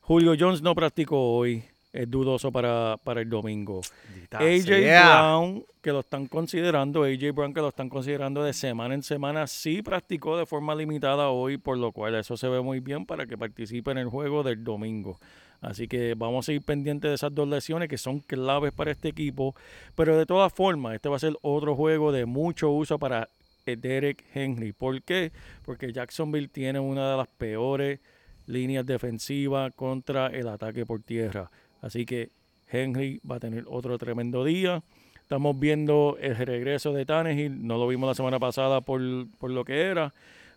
[0.00, 1.62] Julio Jones no practicó hoy.
[1.92, 3.82] Es dudoso para, para el domingo.
[4.30, 4.64] AJ.
[4.64, 9.46] Brown, que lo están considerando, AJ Brown, que lo están considerando de semana en semana,
[9.46, 13.26] sí practicó de forma limitada hoy, por lo cual eso se ve muy bien para
[13.26, 15.18] que participe en el juego del domingo.
[15.62, 19.08] Así que vamos a ir pendientes de esas dos lesiones que son claves para este
[19.08, 19.54] equipo.
[19.94, 23.28] Pero de todas formas, este va a ser otro juego de mucho uso para
[23.64, 24.72] eh, Derek Henry.
[24.72, 25.30] ¿Por qué?
[25.64, 28.00] Porque Jacksonville tiene una de las peores
[28.48, 31.48] líneas defensivas contra el ataque por tierra.
[31.80, 32.30] Así que
[32.68, 34.82] Henry va a tener otro tremendo día.
[35.14, 37.64] Estamos viendo el regreso de Tannehill.
[37.64, 39.00] No lo vimos la semana pasada por,
[39.38, 40.12] por lo que era.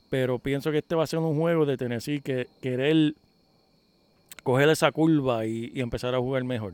[0.09, 3.13] Pero pienso que este va a ser un juego de Tennessee que querer
[4.45, 6.73] coger esa curva y, y empezar a jugar mejor.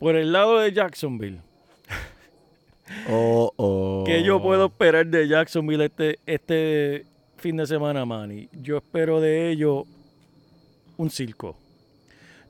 [0.00, 1.38] Por el lado de Jacksonville,
[3.10, 4.04] Oh, oh.
[4.06, 7.04] ¿qué yo puedo esperar de Jacksonville este, este
[7.36, 8.48] fin de semana, Manny?
[8.52, 9.84] Yo espero de ellos
[10.96, 11.56] un circo.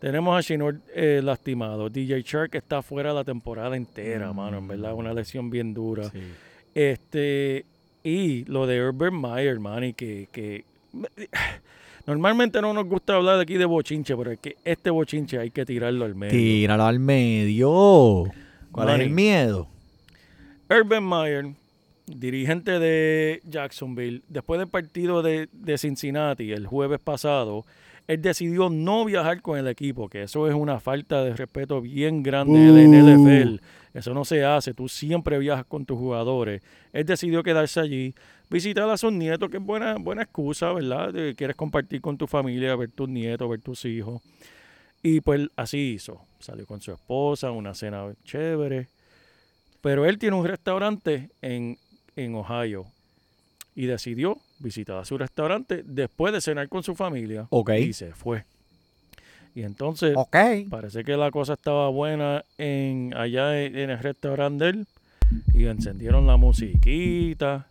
[0.00, 1.88] Tenemos a Shinor eh, lastimado.
[1.88, 4.58] DJ Shark está fuera la temporada entera, mano.
[4.58, 6.10] En verdad, una lesión bien dura.
[6.10, 6.20] Sí.
[6.74, 7.64] Este,
[8.02, 10.64] y lo de Urban Meyer, man, y que, que
[12.06, 15.64] normalmente no nos gusta hablar aquí de bochinche, pero es que este bochinche hay que
[15.64, 16.32] tirarlo al medio.
[16.32, 18.24] Tíralo al medio.
[18.72, 19.68] ¿Cuál es el miedo?
[20.68, 21.46] Urban Meyer,
[22.06, 27.64] dirigente de Jacksonville, después del partido de, de Cincinnati el jueves pasado,
[28.06, 32.22] él decidió no viajar con el equipo, que eso es una falta de respeto bien
[32.22, 33.24] grande en el Uh.
[33.24, 33.60] NFL.
[33.94, 36.62] Eso no se hace, tú siempre viajas con tus jugadores.
[36.92, 38.14] Él decidió quedarse allí,
[38.54, 41.12] visitar a sus nietos, que es buena, buena excusa, ¿verdad?
[41.12, 44.22] De- quieres compartir con tu familia, ver tus nietos, ver tus hijos.
[45.02, 46.20] Y pues así hizo.
[46.38, 48.86] Salió con su esposa, una cena chévere.
[49.80, 51.76] Pero él tiene un restaurante en,
[52.16, 52.86] en Ohio
[53.74, 57.70] y decidió visitar a su restaurante después de cenar con su familia Ok.
[57.72, 58.44] y se fue.
[59.56, 60.16] Y entonces
[60.70, 64.86] parece que la cosa estaba buena en allá en, en el restaurante de él
[65.54, 67.66] y encendieron la musiquita.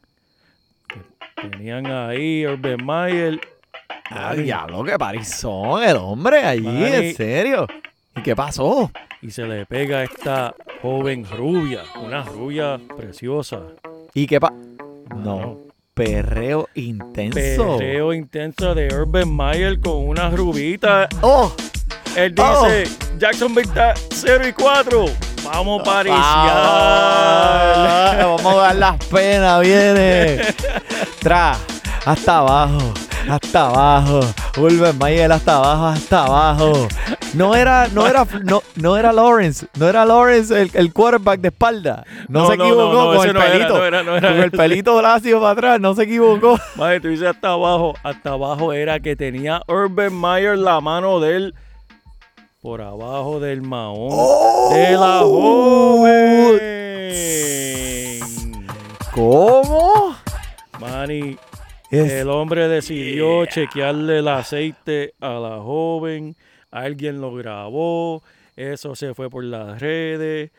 [1.42, 3.40] Tenían ahí Urban Meyer.
[4.10, 7.68] Ah, diablo, qué parizón el hombre allí, en serio.
[8.16, 8.92] ¿Y qué pasó?
[9.22, 13.62] y se le pega a esta joven rubia, una rubia preciosa.
[14.14, 14.52] ¿Y qué pa...
[15.10, 15.58] Mano, No,
[15.94, 17.78] perreo intenso.
[17.78, 21.08] Perreo intenso de Urban Meyer con una rubita.
[21.22, 21.54] ¡Oh!
[22.18, 22.68] Él Oh.
[22.68, 25.06] dice, Jacksonville está 0 y 4.
[25.44, 26.24] Vamos a pariciar.
[26.26, 30.42] Ah, vamos a dar las penas, viene.
[31.20, 31.56] Tra,
[32.06, 32.94] hasta abajo,
[33.30, 34.20] hasta abajo.
[34.58, 36.88] Urban Mayer hasta abajo, hasta abajo.
[37.34, 41.48] No era, no era, no, no era Lawrence, no era Lawrence el, el quarterback de
[41.48, 42.04] espalda.
[42.28, 43.86] No, No, se equivocó no, no, con el era, pelito.
[43.86, 46.60] era, era con el pelito lacio para atrás, no se equivocó.
[46.76, 47.96] Madre, tú dices hasta abajo.
[48.04, 51.56] Hasta abajo era que tenía Urban Meyer la mano de él
[52.64, 54.10] por abajo del mahón
[54.74, 55.98] de la Oh.
[56.00, 56.60] joven.
[59.14, 60.16] ¿Cómo?
[60.80, 61.38] Manny,
[61.92, 66.36] Es- El hombre decidió chequearle el aceite a la joven,
[66.72, 68.24] alguien lo grabó,
[68.56, 70.50] eso se fue por las redes.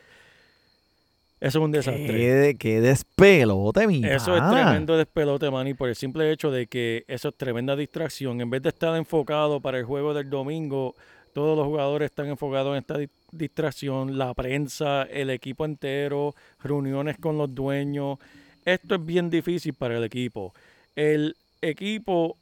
[1.41, 2.05] Eso es un desastre.
[2.07, 7.03] qué, qué despelote, mi Eso es tremendo despelote, Manny, por el simple hecho de que
[7.09, 8.39] eso es tremenda distracción.
[8.39, 10.95] En vez de estar enfocado para el juego del domingo,
[11.35, 17.17] todos los jugadores están enfocados en esta di- distracción, la prensa, el equipo entero, reuniones
[17.17, 18.19] con los dueños.
[18.63, 20.53] Esto es bien difícil para el equipo.
[20.95, 22.37] El equipo,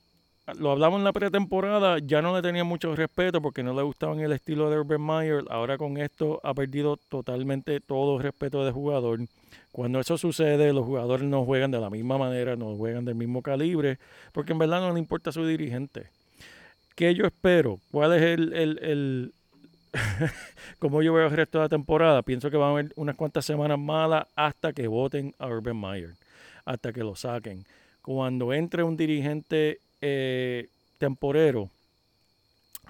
[0.59, 4.19] lo hablamos en la pretemporada, ya no le tenía mucho respeto porque no le gustaban
[4.19, 5.43] el estilo de Urban Meyer.
[5.49, 9.21] Ahora con esto ha perdido totalmente todo respeto de jugador.
[9.71, 13.41] Cuando eso sucede, los jugadores no juegan de la misma manera, no juegan del mismo
[13.41, 13.97] calibre,
[14.33, 16.11] porque en verdad no le importa su dirigente.
[16.95, 17.79] ¿Qué yo espero?
[17.91, 19.33] ¿Cuál es el, el, el
[20.79, 22.21] cómo yo veo el resto de la temporada?
[22.21, 26.11] Pienso que van a haber unas cuantas semanas malas hasta que voten a Urban Meyer,
[26.65, 27.65] hasta que lo saquen.
[28.01, 31.69] Cuando entre un dirigente eh, temporero,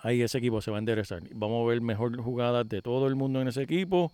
[0.01, 1.21] ahí ese equipo se va a enderezar.
[1.33, 4.11] Vamos a ver mejor jugadas de todo el mundo en ese equipo.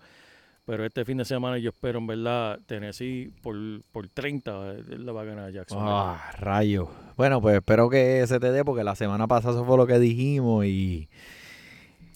[0.69, 3.55] Pero este fin de semana yo espero, en verdad, Tennessee por,
[3.91, 5.79] por 30 eh, le va a ganar Jackson.
[5.81, 6.91] Ah, rayo.
[7.17, 9.97] Bueno, pues espero que se te dé porque la semana pasada eso fue lo que
[9.97, 11.09] dijimos y,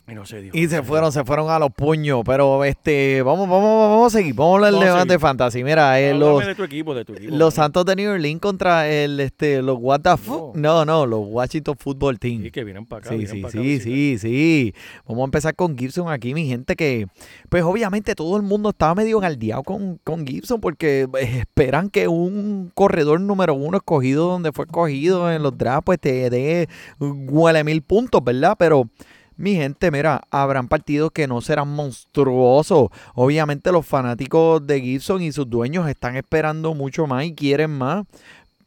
[0.05, 0.51] y no se dio.
[0.53, 2.23] y se fueron, se fueron a los puños.
[2.25, 4.33] Pero este, vamos, vamos, vamos a seguir.
[4.35, 5.63] Vamos a hablar de de fantasy.
[5.63, 7.33] Mira, eh, los, de tu equipo, de tu equipo.
[7.33, 7.53] los.
[7.53, 10.15] Santos de New Orleans contra el este los What the?
[10.55, 12.43] No, no, los Washington Football Team.
[12.43, 13.09] Sí, que vienen para acá.
[13.15, 14.73] Sí, sí, acá sí, sí, sí.
[15.07, 17.07] Vamos a empezar con Gibson aquí, mi gente, que
[17.49, 22.07] pues obviamente todo el mundo estaba medio engaldeado con, con Gibson porque eh, esperan que
[22.07, 26.67] un corredor número uno escogido donde fue escogido en los drafts pues te dé
[26.99, 28.55] huele mil puntos, ¿verdad?
[28.57, 28.89] Pero
[29.37, 32.89] mi gente, mira, habrán partidos que no serán monstruosos.
[33.15, 38.05] Obviamente los fanáticos de Gibson y sus dueños están esperando mucho más y quieren más.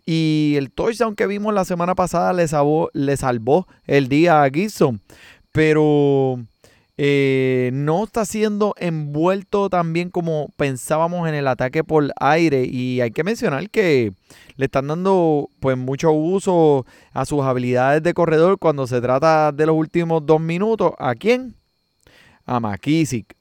[0.05, 4.51] Y el touchdown que vimos la semana pasada le salvó, le salvó el día a
[4.51, 5.01] Gibson.
[5.53, 6.39] pero
[6.99, 12.65] eh, no está siendo envuelto tan bien como pensábamos en el ataque por aire.
[12.65, 14.13] Y hay que mencionar que
[14.57, 19.67] le están dando pues mucho uso a sus habilidades de corredor cuando se trata de
[19.67, 20.93] los últimos dos minutos.
[20.99, 21.55] ¿A quién?
[22.47, 23.37] A McKissick.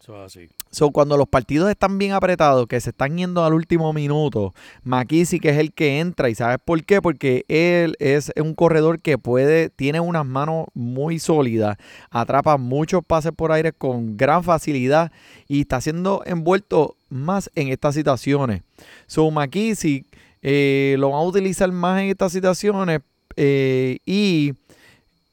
[0.00, 0.48] Eso es así.
[0.74, 5.44] So, cuando los partidos están bien apretados, que se están yendo al último minuto, McKissick
[5.44, 6.28] es el que entra.
[6.28, 7.00] ¿Y sabes por qué?
[7.00, 11.76] Porque él es un corredor que puede, tiene unas manos muy sólidas,
[12.10, 15.12] atrapa muchos pases por aire con gran facilidad
[15.46, 18.62] y está siendo envuelto más en estas situaciones.
[19.06, 20.06] So, McKissick
[20.42, 23.00] eh, lo van a utilizar más en estas situaciones
[23.36, 24.54] eh, y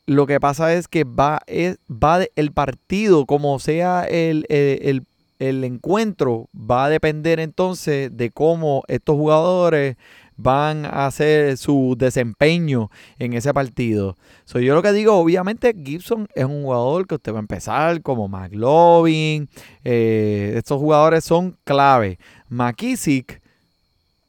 [0.05, 5.03] lo que pasa es que va, es, va el partido, como sea el, el- el-
[5.41, 9.97] el encuentro, va a depender entonces de cómo estos jugadores
[10.37, 14.17] van a hacer su desempeño en ese partido.
[14.45, 18.01] So, yo lo que digo, obviamente Gibson es un jugador que usted va a empezar
[18.03, 19.49] como McLovin.
[19.83, 22.19] eh, estos jugadores son clave.
[22.47, 23.41] McKissick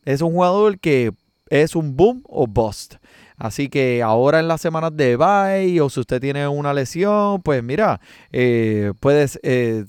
[0.06, 1.12] es un jugador que
[1.50, 2.94] es un boom o bust.
[3.42, 7.60] Así que ahora en las semanas de bye o si usted tiene una lesión, pues
[7.60, 8.00] mira,
[8.30, 9.84] eh, puedes, eh,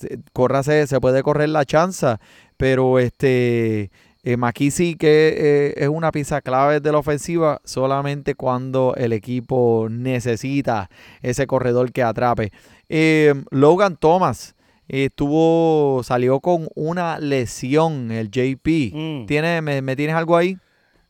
[0.88, 2.20] se puede correr la chanza,
[2.58, 3.92] pero este
[4.24, 9.86] eh, McKissick que eh, es una pieza clave de la ofensiva solamente cuando el equipo
[9.88, 10.90] necesita
[11.22, 12.52] ese corredor que atrape.
[12.90, 14.56] Eh, Logan Thomas
[14.88, 18.96] eh, estuvo, salió con una lesión, el JP.
[18.96, 19.26] Mm.
[19.28, 20.58] ¿Tiene, me, me tienes algo ahí?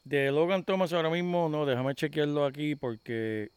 [0.03, 3.49] De Logan Thomas ahora mismo, no, déjame chequearlo aquí porque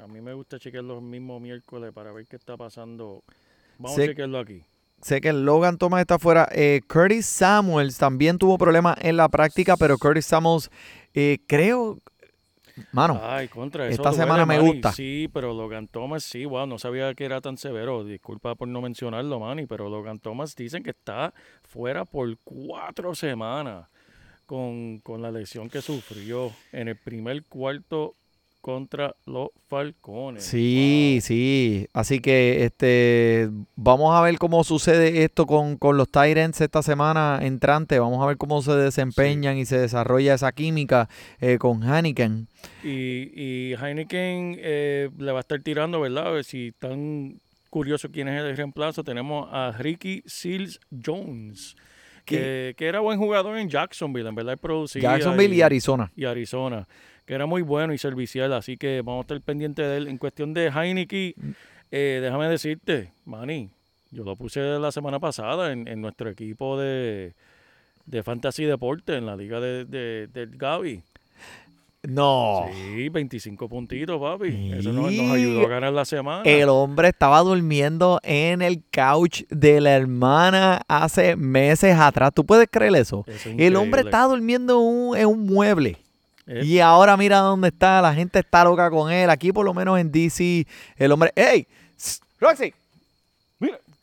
[0.00, 3.24] a mí me gusta chequearlo el mismo miércoles para ver qué está pasando.
[3.78, 4.64] Vamos Sé- a chequearlo aquí.
[5.00, 6.48] Sé que Logan Thomas está fuera.
[6.52, 10.70] Eh, Curtis Samuels también tuvo problemas en la práctica, pero Curtis Samuels,
[11.14, 11.98] eh, creo,
[12.92, 14.72] mano, Ay, contra esta duele, semana me Manny.
[14.72, 14.92] gusta.
[14.92, 18.04] Sí, pero Logan Thomas sí, wow, no sabía que era tan severo.
[18.04, 21.32] Disculpa por no mencionarlo, Manny, pero Logan Thomas dicen que está
[21.62, 23.86] fuera por cuatro semanas
[24.48, 28.14] con, con la lesión que sufrió en el primer cuarto
[28.62, 30.42] contra los Falcones.
[30.42, 31.86] Sí, sí.
[31.92, 37.40] Así que este vamos a ver cómo sucede esto con, con los Tyrants esta semana
[37.42, 37.98] entrante.
[37.98, 42.48] Vamos a ver cómo se desempeñan y se desarrolla esa química eh, con Hanneken.
[42.82, 46.28] Y, y Heineken eh, le va a estar tirando, ¿verdad?
[46.28, 49.04] A ver si están curiosos quién es el reemplazo.
[49.04, 51.76] Tenemos a Ricky Seals Jones,
[52.36, 55.02] que, que era buen jugador en Jacksonville, en verdad producía.
[55.02, 56.10] Jacksonville y Arizona.
[56.16, 56.86] y Arizona,
[57.26, 60.08] que era muy bueno y servicial, así que vamos a estar pendientes de él.
[60.08, 61.34] En cuestión de Heineken,
[61.90, 63.70] eh, déjame decirte, Manny,
[64.10, 67.34] yo lo puse la semana pasada en, en nuestro equipo de,
[68.06, 71.02] de Fantasy Deporte, en la liga de, de- del Gaby.
[72.04, 72.66] No.
[72.72, 74.72] Sí, 25 puntitos, papi.
[74.72, 76.42] Eso nos, nos ayudó a ganar la semana.
[76.44, 82.30] El hombre estaba durmiendo en el couch de la hermana hace meses atrás.
[82.34, 83.24] ¿Tú puedes creer eso?
[83.26, 85.96] Eso es El hombre está durmiendo en un, en un mueble.
[86.46, 88.00] Eh, Y ahora mira dónde está.
[88.00, 89.28] La gente está loca con él.
[89.28, 91.32] Aquí por lo menos en DC, el hombre...
[91.34, 91.66] ¡Ey!
[92.40, 92.72] ¡Roxy!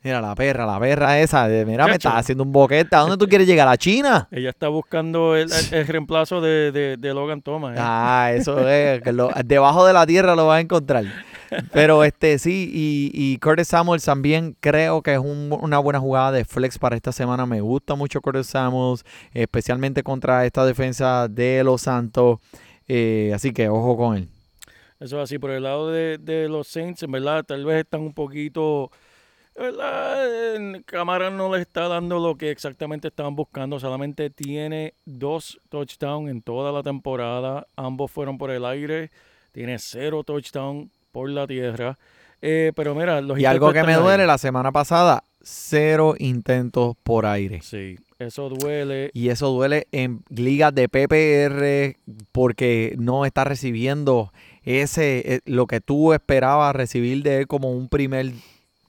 [0.05, 0.21] Mira.
[0.21, 1.47] La perra, la perra esa.
[1.47, 2.95] de- Mira, me está haciendo un boquete.
[2.95, 3.67] ¿A dónde tú quieres llegar?
[3.67, 4.27] ¿A China?
[4.31, 7.75] Ella está buscando el, el- el reemplazo de, de- de Logan Thomas.
[7.75, 7.79] ¿eh?
[7.81, 9.01] Ah, eso es.
[9.01, 11.05] que lo- debajo de la tierra lo vas a encontrar.
[11.73, 16.31] Pero este sí, y, y Curtis Samuels también creo que es un- una buena jugada
[16.31, 17.45] de flex para esta semana.
[17.45, 22.39] Me gusta mucho Curtis Samuels, especialmente contra esta defensa de los Santos.
[22.87, 24.27] Eh, así que ojo con él.
[24.99, 28.01] Eso es así, por el lado de, de los Saints, en verdad, tal vez están
[28.01, 28.91] un poquito,
[29.55, 30.81] ¿verdad?
[30.85, 36.41] Cámara no les está dando lo que exactamente estaban buscando, solamente tiene dos touchdowns en
[36.41, 39.11] toda la temporada, ambos fueron por el aire,
[39.51, 41.97] tiene cero touchdowns por la tierra,
[42.41, 44.01] Eh, pero mira, los Y algo que me ahí.
[44.01, 47.61] duele, la semana pasada, cero intentos por aire.
[47.63, 49.09] Sí, eso duele.
[49.13, 51.97] Y eso duele en ligas de PPR
[52.33, 54.31] porque no está recibiendo
[54.63, 58.31] ese eh, lo que tú esperabas recibir de él como un primer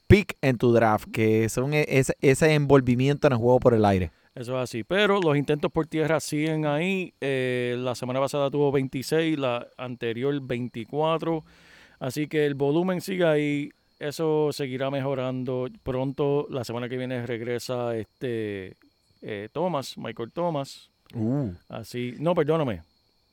[0.06, 3.84] pick en tu draft, que son e- ese, ese envolvimiento en el juego por el
[3.84, 4.10] aire.
[4.34, 4.84] Eso es así.
[4.84, 7.14] Pero los intentos por tierra siguen ahí.
[7.22, 11.42] Eh, la semana pasada tuvo 26, la anterior 24.
[11.98, 13.70] Así que el volumen sigue ahí.
[13.98, 15.68] Eso seguirá mejorando.
[15.82, 18.76] Pronto, la semana que viene, regresa este
[19.22, 20.90] eh, Thomas, Michael Thomas.
[21.70, 22.82] Así, no, perdóname,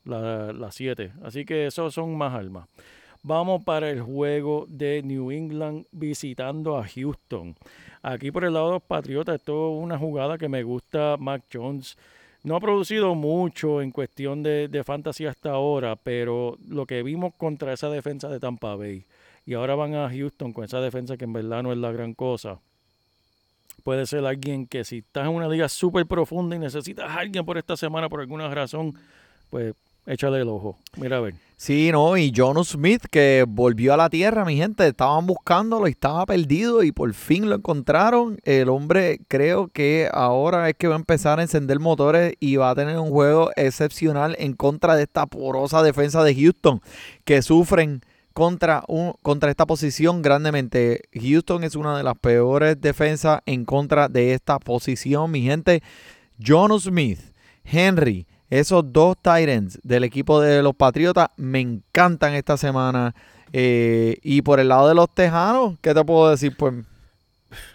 [0.06, 1.12] la 7.
[1.24, 2.70] Así que esos son más almas.
[3.26, 7.56] Vamos para el juego de New England visitando a Houston.
[8.02, 11.16] Aquí por el lado de los Patriotas, esto es una jugada que me gusta.
[11.18, 11.98] Mac Jones
[12.44, 17.34] no ha producido mucho en cuestión de, de fantasy hasta ahora, pero lo que vimos
[17.38, 19.06] contra esa defensa de Tampa Bay
[19.46, 22.14] y ahora van a Houston con esa defensa que en verdad no es la gran
[22.14, 22.60] cosa.
[23.84, 27.46] Puede ser alguien que si estás en una liga súper profunda y necesitas a alguien
[27.46, 28.96] por esta semana por alguna razón,
[29.50, 29.76] pues
[30.06, 30.78] échale el ojo.
[30.98, 31.36] Mira a ver.
[31.56, 35.92] Sí, no, y John Smith que volvió a la tierra, mi gente, estaban buscándolo y
[35.92, 38.38] estaba perdido y por fin lo encontraron.
[38.44, 42.72] El hombre creo que ahora es que va a empezar a encender motores y va
[42.72, 46.82] a tener un juego excepcional en contra de esta porosa defensa de Houston
[47.24, 48.02] que sufren
[48.34, 51.04] contra, un, contra esta posición grandemente.
[51.14, 55.82] Houston es una de las peores defensas en contra de esta posición, mi gente.
[56.46, 57.20] John Smith,
[57.64, 58.28] Henry,
[58.60, 63.16] esos dos Titans del equipo de los Patriotas me encantan esta semana.
[63.52, 66.56] Eh, y por el lado de los Tejanos, ¿qué te puedo decir?
[66.56, 66.74] Pues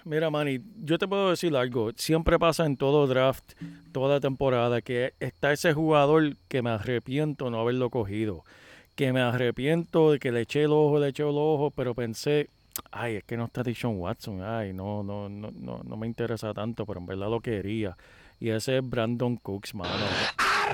[0.04, 1.90] Mira, Manny, yo te puedo decir algo.
[1.96, 3.44] Siempre pasa en todo draft,
[3.92, 8.44] toda temporada, que está ese jugador que me arrepiento no haberlo cogido.
[8.94, 12.48] Que me arrepiento de que le eché el ojo, le eché el ojo, pero pensé,
[12.90, 14.42] ay, es que no está Dishon Watson.
[14.42, 17.96] Ay, no, no, no, no, no me interesa tanto, pero en verdad lo quería.
[18.40, 20.04] Y ese es Brandon Cooks, mano.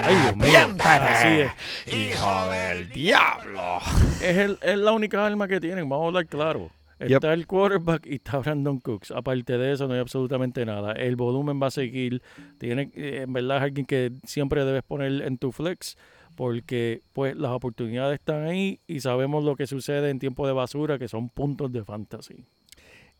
[0.02, 0.76] Ay, Dios mío.
[0.84, 1.52] Así es.
[1.94, 3.78] ¡Hijo del diablo!
[4.22, 6.70] Es, el- es la única arma que tienen, vamos a hablar claro.
[7.00, 7.10] Yep.
[7.10, 9.10] Está el quarterback y está Brandon Cooks.
[9.10, 10.92] Aparte de eso, no hay absolutamente nada.
[10.92, 12.22] El volumen va a seguir.
[12.58, 15.96] Tiene, eh, en verdad, es alguien que siempre debes poner en tu flex
[16.36, 20.98] porque pues las oportunidades están ahí y sabemos lo que sucede en tiempo de basura,
[20.98, 22.44] que son puntos de fantasy.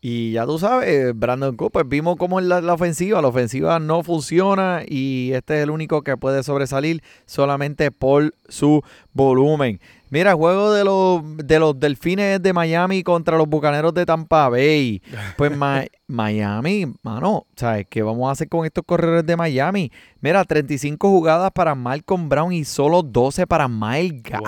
[0.01, 3.21] Y ya tú sabes, Brandon Cooper, vimos cómo es la, la ofensiva.
[3.23, 8.83] La ofensiva no funciona y este es el único que puede sobresalir solamente por su
[9.13, 9.79] volumen.
[10.11, 15.01] Mira, juego de los, de los Delfines de Miami contra los Bucaneros de Tampa Bay.
[15.37, 19.91] Pues Ma- Miami, mano, ¿sabes qué vamos a hacer con estos corredores de Miami?
[20.21, 24.47] Mira, 35 jugadas para Malcolm Brown y solo 12 para Miles Wow.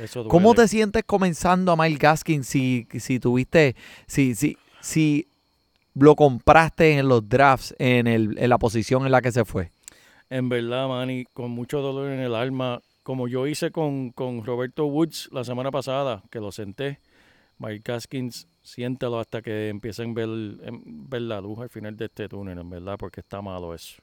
[0.00, 3.76] Eso ¿Cómo te sientes comenzando a Miles Gaskins si, si tuviste,
[4.06, 5.26] si, si, si
[5.94, 9.72] lo compraste en los drafts en, el, en la posición en la que se fue?
[10.30, 14.86] En verdad, Manny, con mucho dolor en el alma, como yo hice con, con Roberto
[14.86, 16.98] Woods la semana pasada, que lo senté,
[17.58, 20.28] Mike Gaskins, siéntalo hasta que empiecen a ver,
[20.62, 24.00] em, ver la luz al final de este túnel, en verdad, porque está malo eso.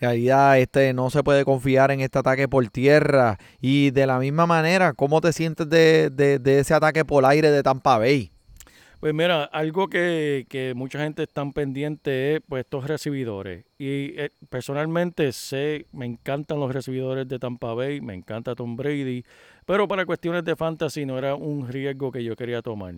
[0.00, 3.36] En realidad, este, no se puede confiar en este ataque por tierra.
[3.60, 7.50] Y de la misma manera, ¿cómo te sientes de, de- de ese ataque por aire
[7.50, 8.30] de Tampa Bay?
[9.00, 13.64] Pues mira, algo que, que mucha gente está pendiente es pues estos recibidores.
[13.78, 19.24] Y eh, personalmente sé, me encantan los recibidores de Tampa Bay, me encanta Tom Brady,
[19.66, 22.94] pero para cuestiones de fantasy no era un riesgo que yo quería tomar.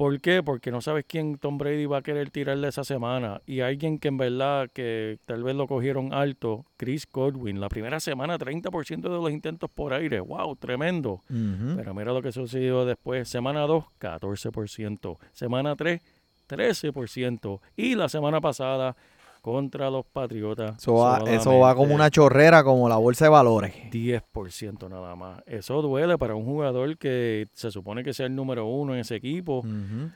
[0.00, 0.42] ¿Por qué?
[0.42, 3.42] Porque no sabes quién Tom Brady va a querer tirarle esa semana.
[3.44, 8.00] Y alguien que en verdad que tal vez lo cogieron alto, Chris Godwin, la primera
[8.00, 10.20] semana 30% de los intentos por aire.
[10.20, 10.56] ¡Wow!
[10.56, 11.20] Tremendo.
[11.28, 13.28] Pero mira lo que sucedió después.
[13.28, 15.18] Semana 2, 14%.
[15.32, 16.00] Semana 3,
[16.48, 17.60] 13%.
[17.76, 18.96] Y la semana pasada,
[19.40, 20.76] contra los Patriotas.
[20.78, 23.74] Eso va, eso va como una chorrera, como la bolsa de valores.
[23.90, 25.42] 10% nada más.
[25.46, 29.16] Eso duele para un jugador que se supone que sea el número uno en ese
[29.16, 29.64] equipo.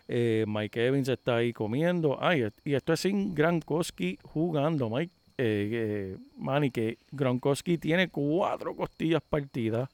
[0.09, 2.19] Eh, Mike Evans está ahí comiendo.
[2.21, 5.13] Ay, y esto es sin Gronkowski jugando, Mike.
[5.37, 9.89] Eh, eh, Manny, que Gronkowski tiene cuatro costillas partidas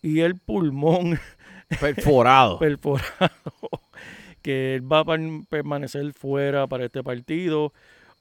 [0.00, 1.18] y el pulmón
[1.80, 2.58] Perforado.
[2.58, 3.02] perforado,
[4.42, 7.72] que él va a per- permanecer fuera para este partido.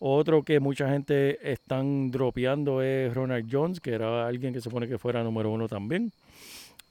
[0.04, 4.88] Otro que mucha gente están dropeando es Ronald Jones, que era alguien que se supone
[4.88, 6.12] que fuera número uno también.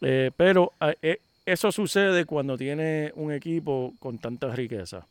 [0.01, 5.09] Eh, pero ah, eh, eso sucede cuando tiene un equipo con tanta riqueza.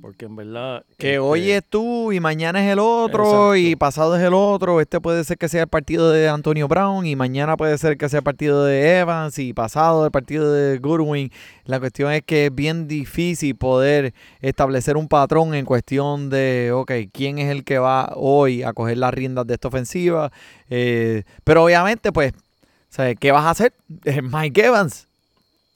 [0.00, 0.84] Porque en verdad...
[0.98, 4.80] Que este, hoy es tú y mañana es el otro y pasado es el otro.
[4.80, 8.08] Este puede ser que sea el partido de Antonio Brown y mañana puede ser que
[8.08, 11.30] sea el partido de Evans y pasado el partido de Goodwin.
[11.64, 16.92] La cuestión es que es bien difícil poder establecer un patrón en cuestión de, ok,
[17.12, 20.30] quién es el que va hoy a coger las riendas de esta ofensiva.
[20.68, 22.32] Eh, pero obviamente, pues,
[22.88, 23.16] ¿sabes?
[23.18, 23.72] ¿qué vas a hacer?
[24.22, 25.06] Mike Evans.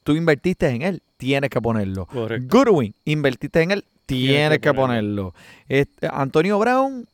[0.03, 2.07] Tú invertiste en él, tienes que ponerlo.
[2.07, 2.59] Correcto.
[2.59, 3.85] Goodwin, invertiste en él,
[4.15, 5.35] tienes, que que, ponerlo.
[5.69, 7.07] Este, Antonio Brown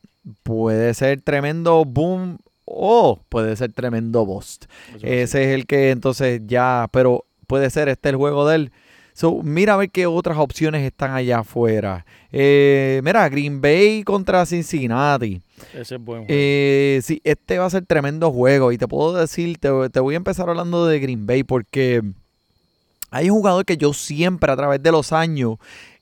[0.43, 4.67] puede ser tremendo boom o puede ser tremendo bust.
[4.97, 5.07] Eso.
[5.07, 8.73] Ese es el que entonces ya, pero puede ser este el juego de él.
[9.17, 12.05] So, mira a ver qué otras opciones están allá afuera.
[12.33, 15.41] Eh, mira, Green Bay contra Cincinnati.
[15.73, 16.27] Ese es buen juego.
[16.29, 18.73] Eh, sí, este va a ser tremendo juego.
[18.73, 22.03] Y te puedo decir, te, te voy a empezar hablando de Green Bay porque
[23.11, 25.57] hay un jugador que yo siempre a través de los años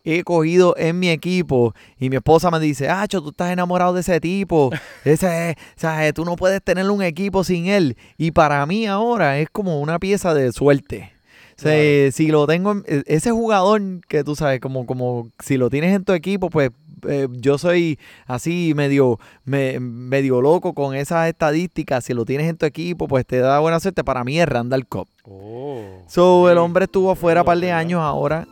[0.05, 4.03] he cogido en mi equipo y mi esposa me dice, Acho, tú estás enamorado de
[4.03, 4.71] ese tipo.
[5.05, 7.97] Ese, es- o sea, tú no puedes tener un equipo sin él.
[8.19, 11.13] Y para mí ahora es como una pieza de suerte.
[11.57, 15.71] sea, si lo tengo, en- e- ese jugador que tú sabes, como, como si lo
[15.71, 16.71] tienes en tu equipo, pues
[17.09, 22.05] eh, yo soy así medio, me- medio loco con esas estadísticas.
[22.05, 24.03] Si lo tienes en tu equipo, pues te da buena suerte.
[24.05, 25.07] Para mí es Randall Cobb.
[25.25, 26.03] Oh.
[26.09, 28.47] So, el hombre estuvo es afuera un par de años ahora.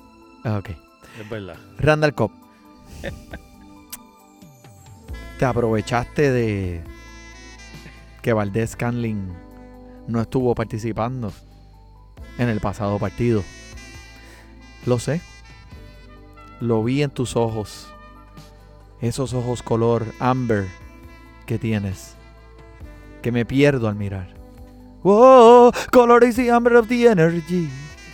[0.45, 0.71] Ah, Ok.
[1.23, 1.57] Es verdad.
[1.79, 2.33] Randall Cobb.
[5.39, 6.83] Te aprovechaste de
[8.23, 9.33] que Valdés Scanlin
[10.09, 11.33] no estuvo participando
[12.39, 13.45] en el pasado partido.
[14.85, 15.21] Lo sé.
[16.61, 17.89] Lo vi en tus ojos.
[19.01, 20.67] Esos ojos color amber
[21.47, 22.17] que tienes.
[23.21, 24.35] Que me pierdo al mirar.
[25.05, 27.69] Whoa, color is the amber of the energy.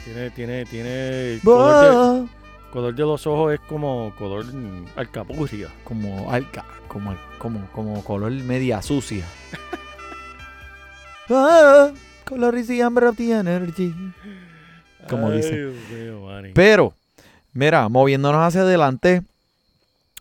[0.05, 1.41] Tiene, tiene, tiene.
[1.43, 2.38] Color de.
[2.73, 4.47] Color de los ojos es como color
[4.97, 5.69] alcapurria.
[5.85, 9.25] como alca, como, como, como color media sucia.
[11.31, 11.91] ah,
[12.25, 13.95] color is the amber of the energy.
[15.09, 15.57] Como Ay, dice.
[15.57, 16.53] Dios mío, Manny.
[16.55, 16.93] Pero,
[17.53, 19.23] mira, moviéndonos hacia adelante,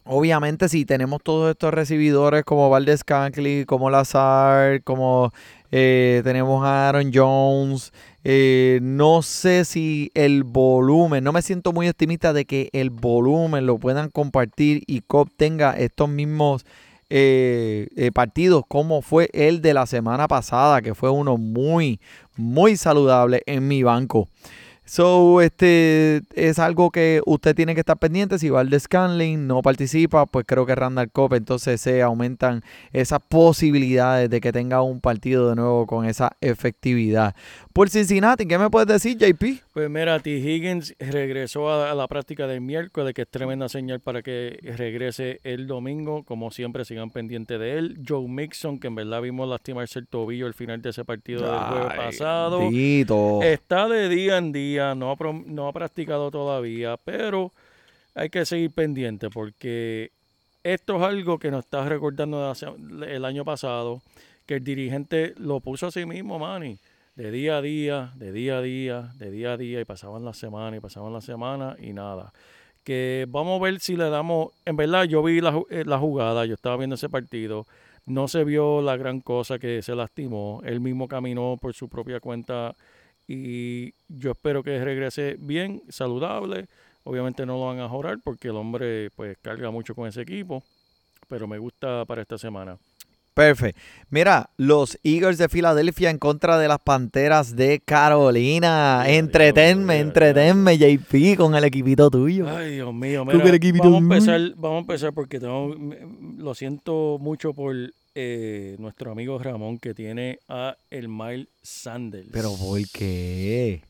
[0.07, 5.31] obviamente si tenemos todos estos recibidores como Valdez Cankley, como Lazar, como
[5.71, 7.91] eh, tenemos a Aaron Jones,
[8.23, 13.65] eh, no sé si el volumen, no me siento muy optimista de que el volumen
[13.65, 16.65] lo puedan compartir y Cobb tenga estos mismos
[17.09, 21.99] eh, partidos como fue el de la semana pasada, que fue uno muy,
[22.35, 24.27] muy saludable en mi banco.
[24.89, 28.39] So, este es algo que usted tiene que estar pendiente.
[28.39, 32.63] Si Valdez Scanlin no participa, pues creo que Randall Cobb entonces se aumentan
[32.93, 37.35] esas posibilidades de que tenga un partido de nuevo con esa efectividad.
[37.77, 39.61] Por Cincinnati, ¿qué me puedes decir, JP?
[39.71, 40.31] Pues mira, T.
[40.31, 45.39] Higgins regresó a, a la práctica del miércoles, que es tremenda señal para que regrese
[45.43, 46.23] el domingo.
[46.23, 47.99] Como siempre, sigan pendientes de él.
[48.03, 51.53] Joe Mixon, que en verdad vimos lastimarse el tobillo al final de ese partido del
[51.53, 52.61] Ay, pasado.
[53.43, 57.53] Está de día en día, no ha, no ha practicado todavía, pero
[58.15, 60.09] hay que seguir pendiente porque
[60.63, 62.51] esto es algo que nos está recordando
[63.07, 64.01] el año pasado,
[64.47, 66.79] que el dirigente lo puso a sí mismo, Manny,
[67.17, 70.37] de día a día, de día a día, de día a día, y pasaban las
[70.37, 72.31] semanas y pasaban las semanas y nada.
[72.83, 76.45] Que vamos a ver si le damos, en verdad yo vi la, eh, la jugada,
[76.45, 77.65] yo estaba viendo ese partido,
[78.05, 82.19] no se vio la gran cosa que se lastimó, él mismo caminó por su propia
[82.19, 82.75] cuenta
[83.27, 86.67] y yo espero que regrese bien, saludable.
[87.03, 90.63] Obviamente no lo van a jorar porque el hombre pues carga mucho con ese equipo,
[91.27, 92.77] pero me gusta para esta semana.
[93.37, 93.79] Perfecto.
[94.09, 99.03] Mira, los Eagles de Filadelfia en contra de las Panteras de Carolina.
[99.05, 102.47] Ya, entretenme, entretenme, JP, con el equipito tuyo.
[102.49, 105.75] Ay, Dios mío, mira, el equipito vamos a empezar, vamos a empezar porque tengo,
[106.37, 107.75] lo siento mucho por
[108.15, 112.29] eh, nuestro amigo Ramón que tiene a el Miles Sanders.
[112.31, 113.81] Pero ¿por qué?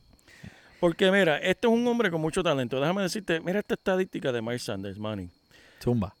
[0.80, 2.78] Porque mira, este es un hombre con mucho talento.
[2.80, 5.28] Déjame decirte, mira esta estadística de Miles Sanders, Manny.
[5.82, 6.14] Zumba.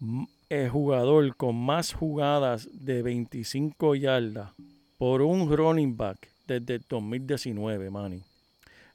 [0.00, 4.50] m- el jugador con más jugadas de 25 yardas
[4.98, 8.22] por un running back desde el 2019, Manny.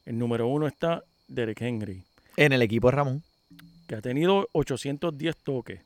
[0.06, 2.02] El número uno está Derek Henry,
[2.36, 3.22] En el equipo de Ramón.
[3.86, 5.80] que ha tenido 810 toques.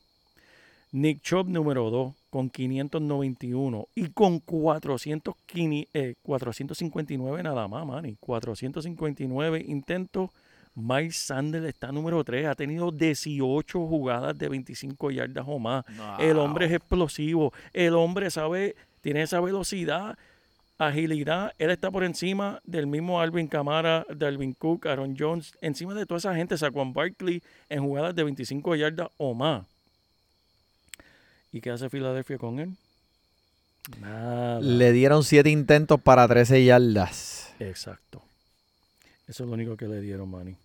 [0.92, 8.16] Nick Chubb, número 2, con 591 y con 400, quini- eh, 459 nada más, Manny.
[8.20, 10.30] 459 intentos.
[10.74, 15.84] Mike Sanders está número 3, ha tenido 18 jugadas de 25 yardas o más.
[16.18, 17.52] El hombre es explosivo.
[17.72, 20.18] El hombre sabe, tiene esa velocidad,
[20.76, 21.52] agilidad.
[21.58, 26.06] Él está por encima del mismo Alvin Kamara, de Alvin Cook, Aaron Jones, encima de
[26.06, 29.64] toda esa gente, Saquon Barkley, en jugadas de 25 yardas o más.
[31.52, 32.72] ¿Y qué hace Filadelfia con él?
[34.00, 34.60] Nada.
[34.60, 37.54] Le dieron siete intentos para 13 yardas.
[37.60, 38.22] Exacto.
[39.28, 40.56] Eso es lo único que le dieron, Manny.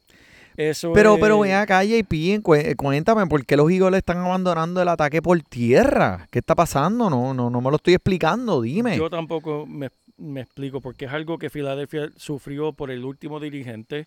[0.60, 4.82] Eso Pero, es- pero ven acá, JP, eh, cuéntame, ¿por qué los Eagles están abandonando
[4.82, 6.28] el ataque por tierra?
[6.32, 7.10] ¿Qué está pasando?
[7.10, 8.98] No, no, no me lo estoy explicando, dime.
[8.98, 14.06] Yo tampoco me, me explico, porque es algo que Filadelfia sufrió por el último dirigente,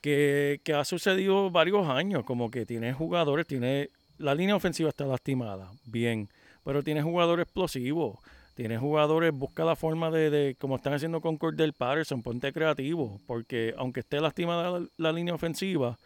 [0.00, 5.04] que, que ha sucedido varios años, como que tiene jugadores, tiene la línea ofensiva está
[5.04, 6.30] lastimada, bien,
[6.64, 8.18] pero tiene jugadores explosivos,
[8.60, 13.18] tiene jugadores, busca la forma de, de como están haciendo con Cordell Patterson, ponte creativo,
[13.26, 15.96] porque aunque esté lastimada la, la línea ofensiva,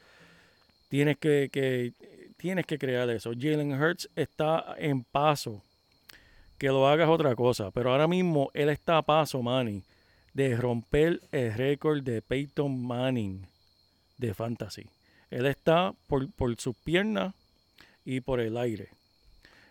[0.88, 1.92] tienes que,
[2.36, 3.32] tienes que crear eso.
[3.36, 5.62] Jalen Hurts está en paso
[6.57, 7.72] que lo hagas otra cosa.
[7.72, 9.82] Pero ahora mismo él está a paso, Manny,
[10.32, 13.48] de romper el récord de Peyton Manning
[14.16, 14.86] de fantasy.
[15.28, 17.34] Él está por, por sus piernas
[18.05, 18.90] y por el aire.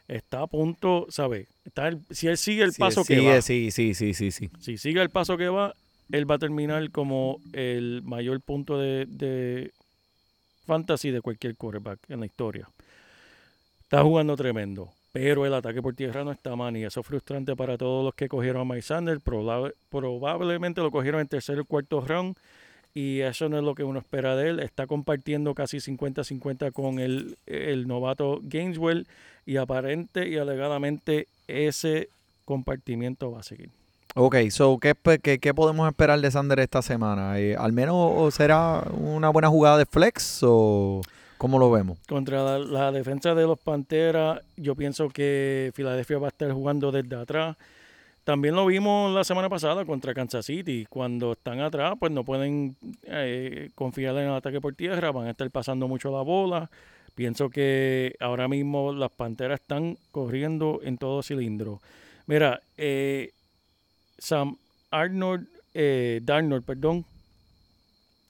[0.07, 1.47] Está a punto, ¿sabes?
[1.65, 4.49] Está el- si él sigue el paso que va, sí, sí, sí, sí, sí.
[4.59, 5.73] si sigue el paso que va,
[6.11, 9.71] él va a terminar como el mayor punto de, de
[10.65, 12.69] fantasy de cualquier quarterback en la historia.
[13.83, 17.55] Está jugando tremendo, pero el ataque por tierra no está mal y eso es frustrante
[17.55, 19.21] para todos los que cogieron a Mike Sanders.
[19.23, 22.35] Probable- probablemente lo cogieron en tercer o cuarto round
[22.93, 24.59] y eso no es lo que uno espera de él.
[24.59, 29.07] Está compartiendo casi 50-50 con el, el novato Gaineswell
[29.45, 32.09] y aparente y alegadamente ese
[32.45, 33.69] compartimiento va a seguir.
[34.15, 37.39] Ok, so, ¿qué, qué, qué podemos esperar de Sander esta semana?
[37.39, 41.01] Eh, ¿Al menos será una buena jugada de flex o
[41.39, 41.97] cómo lo vemos?
[42.07, 46.91] Contra la, la defensa de los Panteras, yo pienso que Filadelfia va a estar jugando
[46.91, 47.57] desde atrás.
[48.23, 50.85] También lo vimos la semana pasada contra Kansas City.
[50.89, 55.31] Cuando están atrás, pues no pueden eh, confiar en el ataque por tierra, van a
[55.31, 56.69] estar pasando mucho la bola.
[57.15, 61.81] Pienso que ahora mismo las Panteras están corriendo en todo cilindro.
[62.25, 63.31] Mira, eh,
[64.17, 64.55] Sam
[64.89, 67.05] Arnold, eh, Darnold, perdón,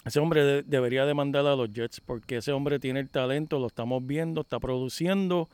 [0.06, 3.68] ese hombre de- debería demandar a los Jets porque ese hombre tiene el talento, lo
[3.68, 5.48] estamos viendo, está produciendo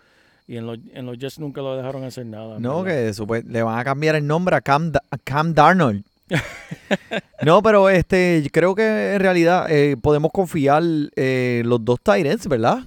[0.50, 2.60] y en los, en los Jets nunca lo dejaron hacer nada.
[2.60, 3.06] No, verdad.
[3.08, 6.04] que supue- le van a cambiar el nombre a Cam, a Cam Darnold.
[7.46, 10.82] no, pero este, creo que en realidad eh, podemos confiar
[11.16, 12.80] eh, los dos Titans, ¿verdad?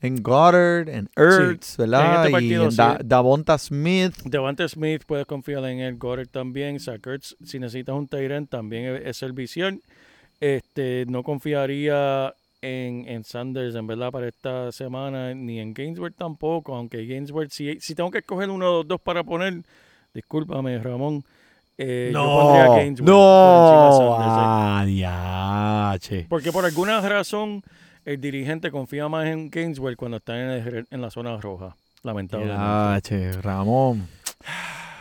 [0.00, 2.16] En Goddard, en Ertz, ¿verdad?
[2.18, 2.76] este y partido en sí.
[2.78, 4.14] Da- Davonta Smith.
[4.24, 9.02] Devante Smith puedes confiar en él, Goddard también, Zach Ertz, si necesitas un Tyrant también
[9.04, 9.82] es, visión.
[10.40, 12.32] Este, no confiaría
[12.62, 17.78] en, en Sanders en verdad para esta semana, ni en Gainsworth tampoco, aunque Gainsworth, si,
[17.80, 19.62] si tengo que escoger uno de los dos para poner,
[20.14, 21.22] discúlpame Ramón,
[21.76, 25.04] eh, yo pondría a Gainsworth por encima de no, Sanders, eh.
[25.06, 26.26] ah, diache.
[26.28, 27.62] Porque por alguna razón
[28.04, 32.60] el dirigente confía más en Gainsworth cuando está en, el- en la zona roja, lamentablemente.
[32.60, 34.08] Diache, Ramón.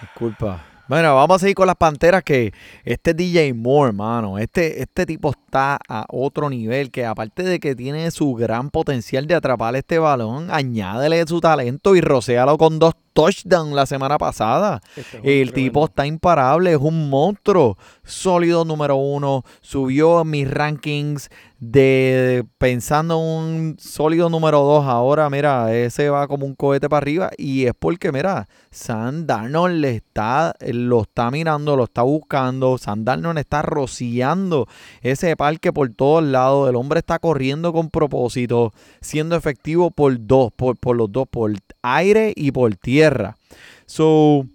[0.02, 0.64] Disculpa.
[0.88, 2.54] Bueno, vamos a seguir con las panteras que
[2.86, 7.76] este DJ Moore, mano, este, este tipo está a otro nivel, que aparte de que
[7.76, 12.94] tiene su gran potencial de atrapar este balón, añádele su talento y rocéalo con dos
[13.18, 14.80] touchdowns la semana pasada.
[14.96, 17.78] Este es El tipo está imparable, es un monstruo.
[18.04, 19.44] Sólido número uno.
[19.62, 21.30] Subió mis rankings
[21.60, 24.86] de pensando en un sólido número dos.
[24.86, 27.32] Ahora, mira, ese va como un cohete para arriba.
[27.38, 32.78] Y es porque, mira, Sam Darnold le está, lo está mirando, lo está buscando.
[32.78, 34.68] Sam Darnold está rociando
[35.02, 36.70] ese parque por todos lados.
[36.70, 41.54] El hombre está corriendo con propósito, siendo efectivo por dos, por, por los dos, por
[41.82, 43.38] aire y por tierra.
[43.86, 44.46] So,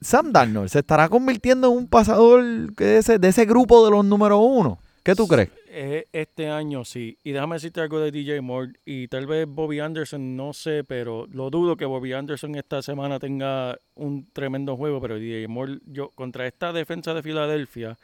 [0.00, 2.42] Sam Darnold se estará convirtiendo en un pasador
[2.74, 4.78] de ese, de ese grupo de los número uno.
[5.02, 5.50] ¿Qué tú crees?
[5.68, 7.16] Eh, Este año sí.
[7.22, 8.72] Y déjame decirte algo de DJ Moore.
[8.84, 13.18] Y tal vez Bobby Anderson, no sé, pero lo dudo que Bobby Anderson esta semana
[13.18, 15.00] tenga un tremendo juego.
[15.00, 17.96] Pero DJ Moore, yo, contra esta defensa de Filadelfia,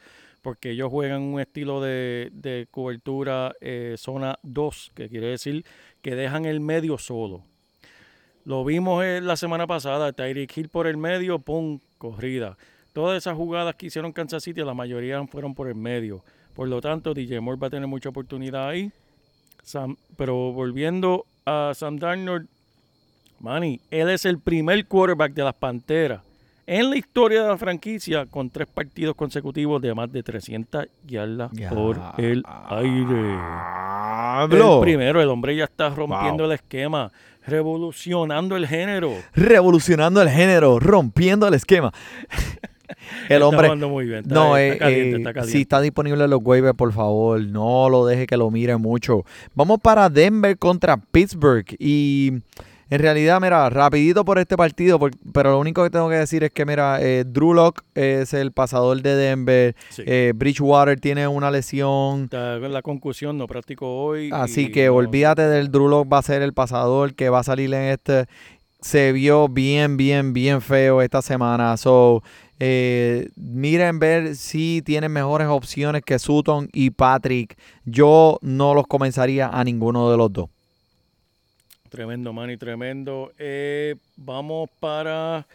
[0.47, 5.65] porque ellos juegan un estilo de, de cobertura eh, zona 2, que quiere decir
[6.01, 7.43] que dejan el medio solo.
[8.45, 12.57] Lo vimos eh, la semana pasada, Tyreek Hill por el medio, pum, corrida.
[12.93, 16.23] Todas esas jugadas que hicieron Kansas City, la mayoría fueron por el medio.
[16.53, 18.89] Por lo tanto, DJ Moore va a tener mucha oportunidad ahí.
[20.15, 22.47] Pero volviendo a Sam Darnold,
[23.41, 26.21] Manny, él es el primer quarterback de las Panteras
[26.67, 31.49] en la historia de la franquicia con tres partidos consecutivos de más de 300 yardas
[31.69, 33.37] por el aire.
[34.51, 37.11] El primero, el hombre ya está rompiendo el esquema,
[37.45, 39.13] revolucionando el género.
[39.33, 41.91] Revolucionando el género, rompiendo el esquema.
[43.29, 43.67] el Está hombre.
[43.67, 44.19] jugando muy bien.
[44.19, 45.51] Está, No, está eh, caliente, eh, está caliente.
[45.57, 49.23] si está disponible en los waivers, por favor, no lo deje que lo mire mucho.
[49.55, 52.33] Vamos para Denver contra Pittsburgh y
[52.89, 56.43] en realidad, mira, rapidito por este partido, por- pero lo único que tengo que decir
[56.43, 60.03] es que, mira, eh, Drew es el pasador de Denver, Sí.
[60.05, 64.29] eh, Bridgewater tiene una lesión, la concusión, no practicó hoy.
[64.33, 67.43] así y que no- olvídate del Drew va a ser el pasador que va a
[67.43, 68.25] salir en este.
[68.79, 71.75] Se vio bien, bien, bien feo esta semana.
[71.77, 72.21] So,
[72.59, 77.57] eh, miren ver si tienen mejores opciones que Sutton y Patrick.
[77.85, 80.49] Yo no los comenzaría a ninguno de los dos.
[81.89, 83.31] Tremendo, Manny, tremendo.
[83.37, 85.47] Eh, vamos para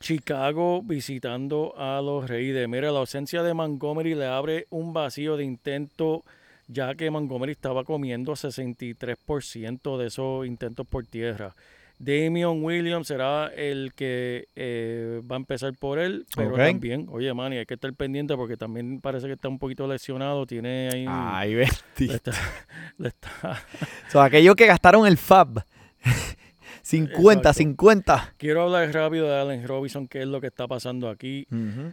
[0.00, 2.68] Chicago visitando a los Reyes.
[2.68, 6.24] Mira, la ausencia de Montgomery le abre un vacío de intento,
[6.68, 11.54] ya que Montgomery estaba comiendo 63% de esos intentos por tierra.
[11.98, 17.56] Damian Williams será el que eh, va a empezar por él, pero también, oye, Manny,
[17.56, 20.44] hay que estar pendiente porque también parece que está un poquito lesionado.
[20.46, 21.06] Tiene ahí.
[21.08, 22.14] Ay, le bendito.
[22.14, 22.32] está,
[22.98, 23.62] le está-
[24.12, 25.62] So, aquellos que gastaron el FAB.
[26.82, 27.52] 50, Exacto.
[27.54, 28.34] 50.
[28.36, 31.46] Quiero hablar rápido de Allen Robinson, qué es lo que está pasando aquí.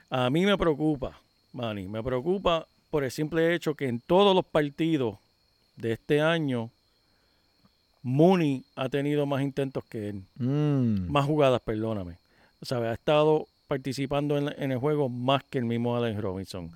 [0.09, 1.19] A mí me preocupa
[1.53, 1.87] Manny.
[1.87, 5.17] Me preocupa por el simple hecho que en todos los partidos
[5.77, 6.69] de este año,
[8.03, 10.23] Mooney ha tenido más intentos que él.
[10.37, 11.09] Mm.
[11.11, 12.17] Más jugadas, perdóname.
[12.61, 16.69] O sea, ha estado participando en, en el juego más que el mismo Allen Robinson.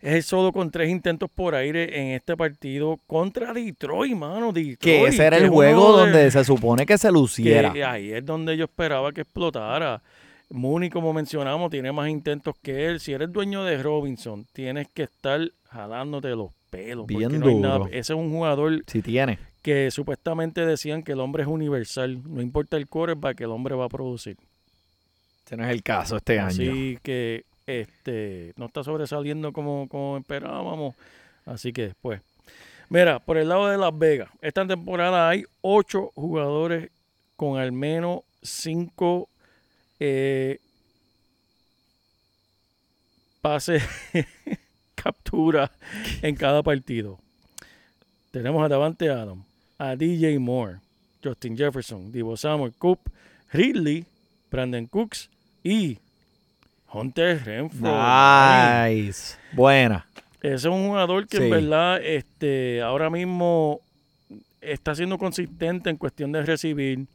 [0.00, 4.52] Es solo con tres intentos por aire en este partido contra Detroit, mano.
[4.52, 7.72] Detroit, Que ese era que el juego donde se supone que se luciera.
[7.72, 10.00] que ahí es donde yo esperaba que explotara.
[10.50, 13.00] Mooney, como mencionamos, tiene más intentos que él.
[13.00, 17.06] Si eres dueño de Robinson, tienes que estar jalándote los pelos.
[17.06, 17.86] Bien no hay nada- duro.
[17.90, 19.38] Ese es un jugador Si tiene.
[19.62, 22.20] Que supuestamente decían que el hombre es universal.
[22.24, 24.36] No importa el quarterback, que el hombre va a producir.
[25.44, 26.48] Ese no es el caso este año.
[26.48, 30.94] Así que este no está sobresaliendo como, como esperábamos.
[31.44, 32.20] Así que después.
[32.90, 36.90] Mira, por el lado de Las Vegas, esta temporada hay ocho jugadores
[37.36, 39.28] con al menos cinco
[40.00, 40.58] eh,
[43.40, 43.82] pases
[44.94, 45.70] captura
[46.22, 47.18] en cada partido.
[48.30, 49.44] Tenemos a Davante Adams,
[49.78, 50.78] a DJ Moore,
[51.22, 52.98] Justin Jefferson, Divo Samuel, Coop,
[53.52, 54.04] Ridley,
[54.50, 55.30] Brandon Cooks
[55.62, 55.98] y
[56.92, 57.88] Hunter Renfro.
[57.90, 59.36] Nice.
[59.52, 60.06] Buena.
[60.40, 61.42] Ese es un jugador que Sí.
[61.44, 63.80] en verdad este, ahora mismo
[64.60, 67.06] está siendo consistente en cuestión de recibir.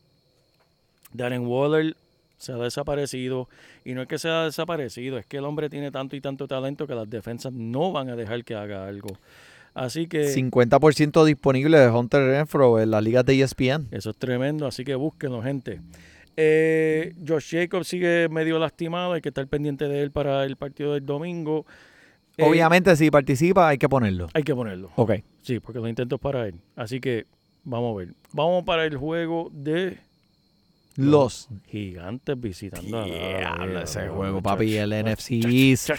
[1.13, 1.95] Darren Waller
[2.37, 3.47] se ha desaparecido.
[3.85, 6.47] Y no es que se ha desaparecido, es que el hombre tiene tanto y tanto
[6.47, 9.17] talento que las defensas no van a dejar que haga algo.
[9.73, 13.87] Así que 50% disponible de Hunter Renfro en las ligas de ESPN.
[13.91, 15.81] eso es tremendo, así que búsquenlo, gente.
[16.37, 20.93] Eh, Josh Jacobs sigue medio lastimado, hay que estar pendiente de él para el partido
[20.93, 21.65] del domingo.
[22.37, 24.27] Eh, Obviamente, si participa, hay que ponerlo.
[24.33, 24.91] Hay que ponerlo.
[24.95, 25.13] Ok.
[25.41, 26.55] Sí, porque los intentos para él.
[26.75, 27.25] Así que
[27.63, 28.13] vamos a ver.
[28.31, 29.97] Vamos para el juego de
[30.95, 31.47] Los.
[31.69, 35.89] gigantes visitando a Diablo, a- ese a- juego, papi, el NFC East.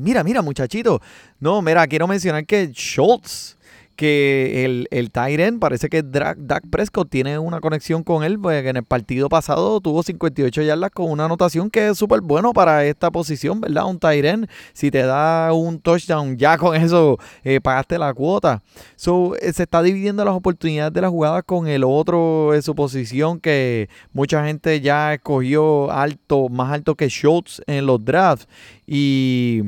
[0.00, 1.00] mira, mira, muchachito.
[1.40, 3.56] No, mira, quiero mencionar que Schultz,
[3.94, 8.38] que el, el tight end, parece que Dra- Dak Prescott tiene una conexión con él,
[8.38, 12.52] porque en el partido pasado tuvo 58 yardas con una anotación que es súper bueno
[12.52, 13.86] para esta posición, ¿verdad?
[13.86, 18.62] Un tight end, si te da un touchdown, ya con eso eh, pagaste la cuota.
[18.96, 22.74] So, eh, se está dividiendo las oportunidades de la jugada con el otro en su
[22.74, 28.48] posición que mucha gente ya escogió alto, más alto que Schultz en los drafts.
[28.86, 29.62] Y,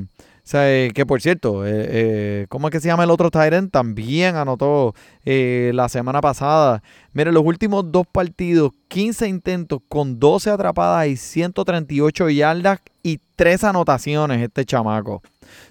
[0.49, 3.73] sea, eh, que por cierto, eh, eh, ¿cómo es que se llama el otro Tyrant?
[3.73, 4.95] También anotó
[5.25, 6.83] eh, la semana pasada.
[7.13, 13.65] Miren, los últimos dos partidos, 15 intentos con 12 atrapadas y 138 yardas y 3
[13.65, 15.21] anotaciones este chamaco.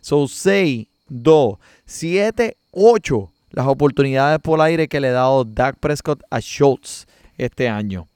[0.02, 6.22] So, 6, 2, 7, 8 las oportunidades por aire que le ha dado Dak Prescott
[6.30, 7.08] a Schultz
[7.38, 8.10] este año.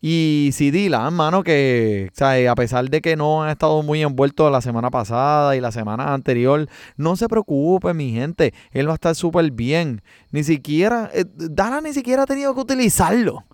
[0.00, 4.02] Y CD Lamb, mano, que o sea, a pesar de que no han estado muy
[4.02, 8.52] envueltos la semana pasada y la semana anterior, no se preocupe, mi gente.
[8.72, 10.02] Él va a estar súper bien.
[10.30, 13.44] Ni siquiera, eh, Dallas ni siquiera ha tenido que utilizarlo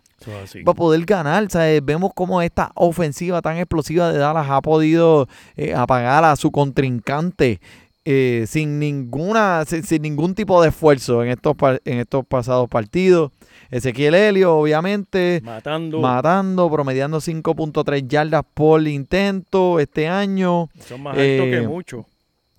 [0.43, 0.62] así.
[0.64, 1.49] para poder ganar.
[1.51, 6.36] Sea, eh, vemos cómo esta ofensiva tan explosiva de Dallas ha podido eh, apagar a
[6.36, 7.61] su contrincante
[8.05, 13.30] eh, sin ninguna, sin, sin ningún tipo de esfuerzo en estos, en estos pasados partidos.
[13.73, 15.99] Ezequiel Helio, obviamente, Matando.
[15.99, 20.68] matando, promediando 5.3 yardas por intento este año.
[20.87, 22.07] son más altos eh, que mucho.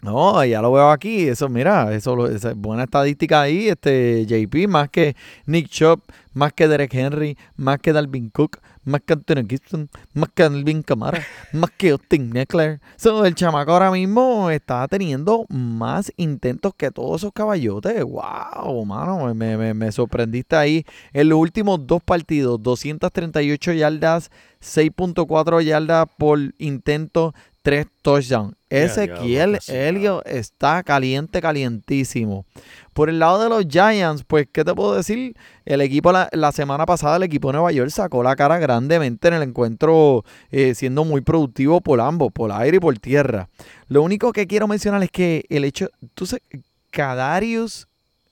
[0.02, 1.28] No, ya lo veo aquí.
[1.28, 3.70] Eso, mira, eso esa es buena estadística ahí.
[3.70, 6.02] Este JP, más que Nick Chubb,
[6.34, 10.84] más que Derek Henry, más que Dalvin Cook, más que Anthony Gibson, más que Alvin
[10.84, 11.22] Kamara,
[11.54, 12.80] más que Austin Eckler.
[12.98, 18.04] So, el chamaco ahora mismo está teniendo más intentos que todos esos caballotes.
[18.04, 20.86] Wow, mano, me, me- me sorprendiste ahí.
[21.14, 24.32] En los últimos dos partidos, 238 yardas,
[24.62, 28.56] 6.4 yardas por intento, 3 touchdowns.
[28.74, 32.46] Ezequiel Elliott está caliente, calientísimo.
[32.94, 35.36] Por el lado de los Giants, pues, ¿qué te puedo decir?
[35.66, 39.28] El equipo, la, la semana pasada, el equipo de Nueva York sacó la cara grandemente
[39.28, 43.50] en el encuentro, eh, siendo muy productivo por ambos, por aire y por tierra.
[43.88, 46.44] Lo único que quiero mencionar es que el hecho, tú sabes,
[46.92, 47.88] Kadarius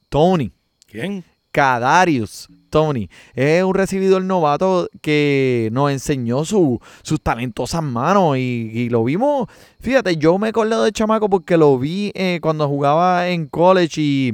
[0.09, 0.51] Tony,
[0.87, 1.23] ¿Quién?
[1.51, 3.07] Kadarius Tony.
[3.35, 9.47] Es un recibidor novato que nos enseñó su- sus talentosas manos y, lo vimos.
[9.79, 14.33] Fíjate, yo me acuerdo de chamaco porque lo vi eh, cuando jugaba en college y,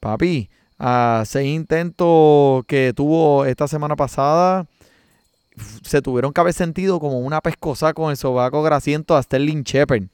[0.00, 0.50] papi,
[0.80, 4.66] a seis intentos que tuvo esta semana pasada,
[5.82, 10.04] se tuvieron que haber sentido como una pescosa con el sobaco grasiento a Sterling Shepard,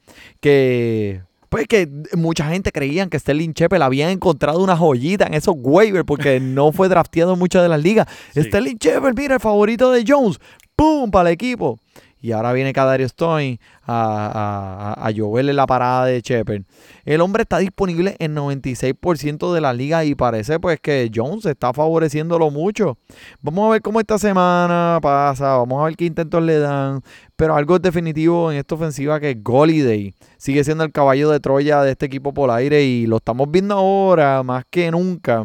[0.41, 5.55] que pues que mucha gente creían que Sterling Shepard había encontrado una joyita en esos
[5.59, 8.07] waivers porque no fue drafteado en muchas de las ligas.
[8.33, 8.43] Sí.
[8.43, 10.39] Sterling Shepard, mira, el favorito de Jones,
[10.77, 11.11] ¡pum!
[11.11, 11.79] para el equipo.
[12.21, 16.63] y ahora viene Cadario Stone a, a, a lloverle la parada de Shepard.
[17.05, 21.73] El hombre está disponible en 96% de la liga y parece pues que Jones está
[21.73, 22.97] favoreciéndolo mucho.
[23.43, 27.03] Vamos a ver cómo esta semana pasa, vamos a ver qué intentos le dan,
[27.37, 31.83] pero algo es definitivo en esta ofensiva que Goliday sigue siendo el caballo de Troya
[31.83, 35.45] de este equipo por aire y lo estamos viendo ahora más que nunca.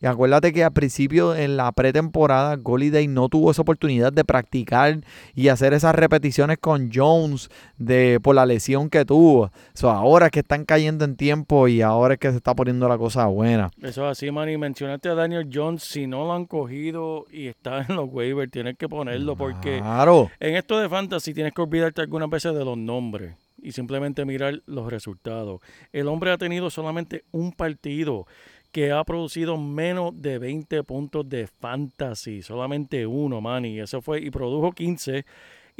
[0.00, 5.00] Y acuérdate que al principio en la pretemporada Goliday no tuvo esa oportunidad de practicar
[5.34, 9.50] y hacer esas repeticiones con Jones de, por la lesión que tuvo.
[9.74, 12.88] So, ahora es que están cayendo en tiempo y ahora es que se está poniendo
[12.88, 13.70] la cosa buena.
[13.80, 14.48] Eso es así, man.
[14.48, 15.82] Y mencionaste a Daniel Jones.
[15.84, 20.30] Si no lo han cogido y está en los waivers, tienes que ponerlo porque Claro.
[20.40, 24.60] en esto de fantasy tienes que olvidarte algunas veces de los nombres y simplemente mirar
[24.66, 25.60] los resultados.
[25.92, 28.26] El hombre ha tenido solamente un partido
[28.70, 34.20] que ha producido menos de 20 puntos de fantasy, solamente uno, man, y eso fue,
[34.20, 35.24] y produjo 15.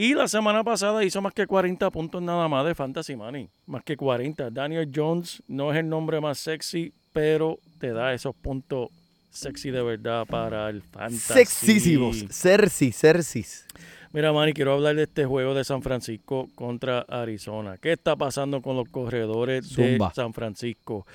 [0.01, 3.83] Y la semana pasada hizo más que 40 puntos nada más de fantasy money, más
[3.83, 4.49] que 40.
[4.49, 8.91] Daniel Jones no es el nombre más sexy, pero te da esos puntos
[9.29, 11.19] sexy de verdad para el fantasy.
[11.19, 12.25] Sexísimos.
[12.31, 13.67] Cersis, Cersis.
[14.13, 17.77] Mira, Manny, quiero hablar de este juego de San Francisco contra Arizona.
[17.77, 20.11] ¿Qué está pasando con los corredores Zumba.
[20.11, 21.09] de San Francisco?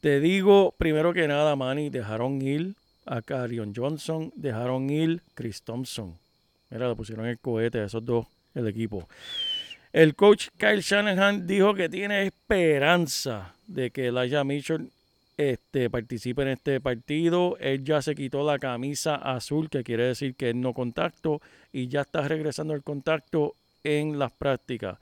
[0.00, 2.76] Te digo, primero que nada, Manny, dejaron ir
[3.06, 6.14] a Carion Johnson, dejaron ir Chris Thompson.
[6.70, 9.08] Mira, le pusieron el cohete a esos dos, el equipo.
[9.92, 14.88] El coach Kyle Shanahan dijo que tiene esperanza de que Elijah Mitchell
[15.36, 17.56] este, participe en este partido.
[17.58, 21.40] Él ya se quitó la camisa azul, que quiere decir que él no contacto,
[21.72, 24.98] y ya está regresando el contacto en las prácticas.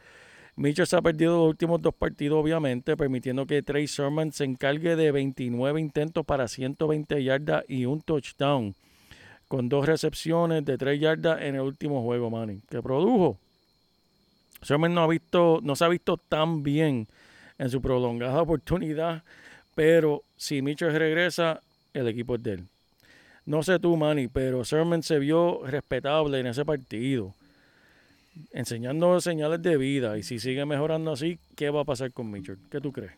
[0.57, 4.97] Mitchell se ha perdido los últimos dos partidos, obviamente, permitiendo que Trey Sermon se encargue
[4.97, 8.75] de 29 intentos para 120 yardas y un touchdown,
[9.49, 13.39] con dos recepciones de 3 yardas en el último juego, Manny, que produjo.
[14.63, 17.09] Sermon no, ha visto, no se ha visto tan bien
[17.59, 19.23] en su prolongada oportunidad,
[19.75, 21.61] pero si Mitchell regresa,
[21.95, 22.65] el equipo es de él.
[23.47, 27.35] No sé tú, Manny, pero Sermon se vio respetable en ese partido
[28.53, 32.59] enseñando señales de vida y si sigue mejorando así, ¿qué va a pasar con Mitchell?
[32.71, 33.13] ¿Qué tú crees?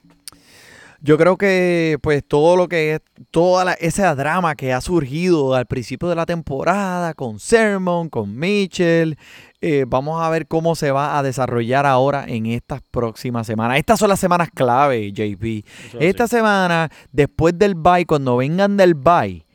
[1.03, 5.55] Yo creo que pues todo lo que es, toda la- esa drama que ha surgido
[5.55, 9.16] al principio de la temporada con Sermon, con Mitchell,
[9.62, 13.78] eh, vamos a ver cómo se va a desarrollar ahora en estas próximas semanas.
[13.78, 15.64] Estas son las semanas clave, JP.
[15.98, 19.46] Esta semana, después del bye, cuando vengan del bye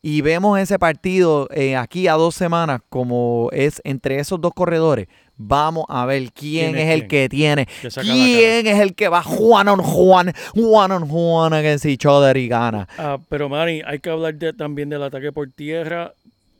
[0.00, 5.08] y vemos ese partido eh, aquí a dos semanas, como es entre esos dos corredores,
[5.36, 7.08] vamos a ver quién, ¿Quién es, el quién?
[7.08, 11.84] que tiene, Que quién es el que va Juan on Juan, one on Juan against
[11.86, 12.88] each other y gana.
[12.98, 16.12] Ah, pero Manny, hay que hablar de- también del ataque por tierra,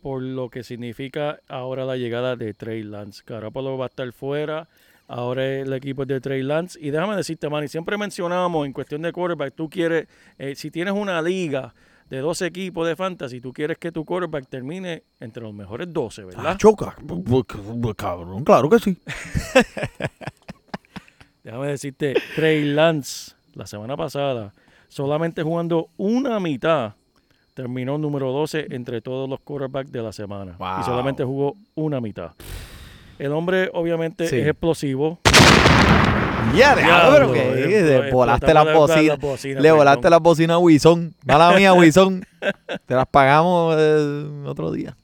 [0.03, 3.23] por lo que significa ahora la llegada de Trey Lance.
[3.27, 4.69] Garoppolo va a estar fuera.
[5.09, 6.79] Ahora el equipo es de Trey Lance.
[6.81, 10.07] Y déjame decirte, Manny, siempre mencionamos en cuestión de quarterback, tú quieres,
[10.39, 11.73] eh, si tienes una liga
[12.11, 16.25] de 12 equipos de fantasy, tú quieres que tu quarterback termine entre los mejores 12,
[16.25, 16.45] ¿verdad?
[16.47, 16.97] Ah, choca,
[17.97, 18.97] cabrón, claro que sí.
[21.45, 24.53] Déjame decirte, Trey Lance, la semana pasada,
[24.89, 26.95] solamente jugando una mitad,
[27.55, 30.57] terminó número 12 entre todos los quarterbacks de la semana.
[30.59, 30.81] Wow.
[30.81, 32.33] Y solamente jugó una mitad.
[33.19, 34.37] El hombre, obviamente, Sí.
[34.37, 35.21] es explosivo.
[36.55, 36.75] Ya,
[37.13, 39.19] pero que eh, le volaste las bocinas.
[39.23, 39.79] Le perdón.
[39.79, 41.15] volaste las bocinas a Wison.
[41.25, 42.25] Mala mía, Wison.
[42.87, 44.97] Te las pagamos eh, otro día.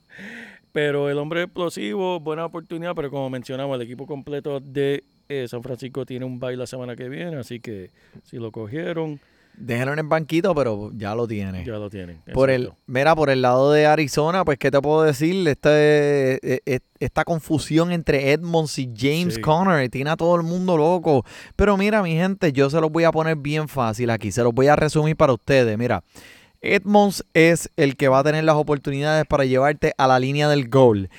[0.73, 5.63] Pero el hombre explosivo, buena oportunidad, pero como mencionamos, el equipo completo de eh, San
[5.63, 7.91] Francisco tiene un baile la semana que viene, así que
[8.25, 9.21] si lo cogieron,
[9.57, 11.65] Déjalo en el banquito, pero ya lo tiene.
[11.65, 12.21] ya lo tienen.
[12.33, 15.47] Por el, mira, por el lado de Arizona, pues, ¿qué te puedo decir?
[15.47, 19.41] Este, eh, eh, esta confusión entre Edmonds y James Sí.
[19.41, 21.25] Conner tiene a todo el mundo loco.
[21.55, 24.33] Pero mira, mi gente, yo se los voy a poner bien fácil aquí.
[24.33, 25.77] Se los voy a resumir para ustedes.
[25.79, 26.03] Mira,
[26.61, 30.69] Edmonds es el que va a tener las oportunidades para llevarte a la línea del
[30.69, 31.11] goal.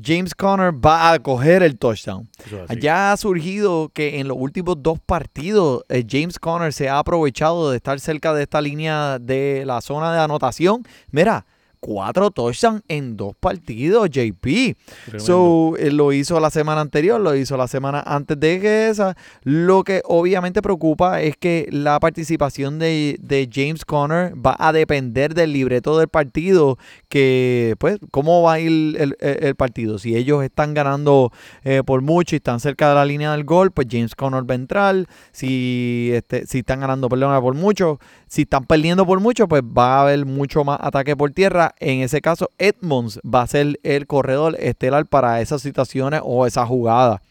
[0.00, 2.28] James Conner va a coger el touchdown.
[2.68, 2.80] Es.
[2.80, 7.70] Ya ha surgido que en los últimos dos partidos eh, James Conner se ha aprovechado
[7.70, 10.82] de estar cerca de esta línea de la zona de anotación.
[11.10, 11.46] Mira,
[11.84, 14.40] cuatro touchdowns en dos partidos, JP.
[14.40, 15.18] Tremendo.
[15.18, 19.14] So, él lo hizo la semana anterior, lo hizo la semana antes de que esa.
[19.42, 25.34] Lo que obviamente preocupa es que la participación de, de James Conner va a depender
[25.34, 26.78] del libreto del partido,
[27.10, 28.68] que pues, ¿cómo va a ir
[28.98, 29.98] el, el- el partido?
[29.98, 31.32] Si ellos están ganando
[31.64, 34.54] eh, por mucho y están cerca de la línea del gol, pues James Conner va
[34.54, 35.06] a entrar.
[35.32, 37.98] Si, este, si están ganando, perdón, por mucho.
[38.26, 42.00] Si están perdiendo por mucho, pues va a haber mucho más ataque por tierra en
[42.00, 47.22] ese caso Edmonds va a ser el corredor estelar para esas situaciones o esa jugada.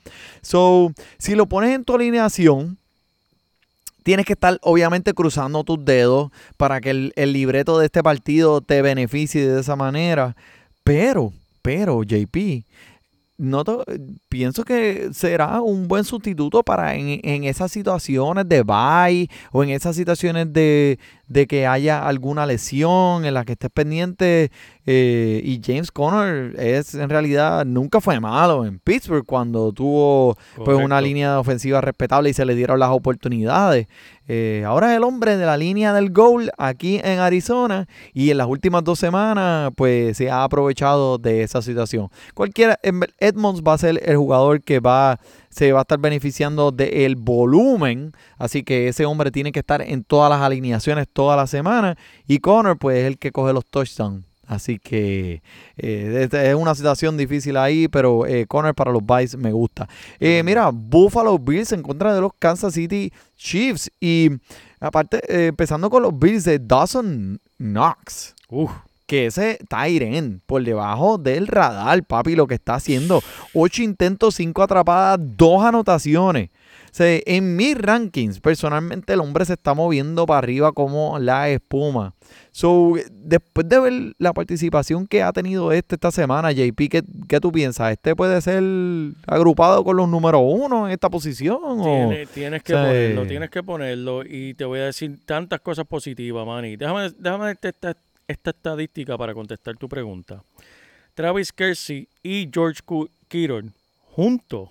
[0.42, 2.78] So, si lo pones en tu alineación,
[4.04, 8.62] tienes que estar obviamente cruzando tus dedos para que el, el libreto de este partido
[8.62, 10.36] te beneficie de esa manera.
[10.84, 11.32] Pero,
[11.62, 12.66] pero, JP,
[13.38, 13.84] noto,
[14.30, 19.72] pienso que será un buen sustituto para en, en esas situaciones de bye o en
[19.72, 24.52] esas situaciones de, de que haya alguna lesión en la que estés pendiente.
[24.86, 30.78] eh, y James Conner es en realidad nunca fue malo en Pittsburgh cuando tuvo pues
[30.78, 33.88] una línea ofensiva respetable y se le dieron las oportunidades.
[34.28, 38.38] Eh, ahora es el hombre de la línea del goal aquí en Arizona y en
[38.38, 42.10] las últimas dos semanas pues se ha aprovechado de esa situación.
[42.34, 42.80] Cualquiera,
[43.20, 45.20] Edmonds va a ser el jugador que va
[45.54, 50.04] se va a estar beneficiando del volumen, así que ese hombre tiene que estar en
[50.04, 51.98] todas las alineaciones toda la semana
[52.28, 54.26] y Connor pues es el que coge los touchdowns.
[54.46, 55.42] Así que
[55.78, 59.88] eh, es una situación difícil ahí, pero eh, Connor para los Vice me gusta.
[60.20, 63.90] Eh, mira, Buffalo Bills en contra de los Kansas City Chiefs.
[64.02, 64.30] Y
[64.82, 68.36] aparte, empezando con los Bills de Dawson Knox.
[68.50, 68.72] Uf,
[69.06, 73.22] Que ese Tyren por debajo del radar, papi, lo que está haciendo.
[73.54, 76.50] Ocho intentos, cinco atrapadas, dos anotaciones.
[76.86, 81.50] O sea, en mis rankings, personalmente, el hombre se está moviendo para arriba como la
[81.50, 82.14] espuma.
[82.52, 87.40] So, después de ver la participación que ha tenido este esta semana, JP, ¿qué, qué
[87.40, 87.92] tú piensas?
[87.94, 88.62] ¿Este puede ser
[89.28, 91.58] agrupado con los números uno en esta posición?
[91.64, 94.86] o- Tiene- tienes que o sea, ponerlo, eh, tienes que ponerlo y te voy a
[94.86, 96.76] decir tantas cosas positivas, Manny.
[96.76, 97.98] Déjame, déjame esta,
[98.34, 100.44] esta estadística para contestar tu pregunta.
[101.14, 102.82] Travis Kersey y George
[103.28, 103.72] Kittle
[104.10, 104.70] juntos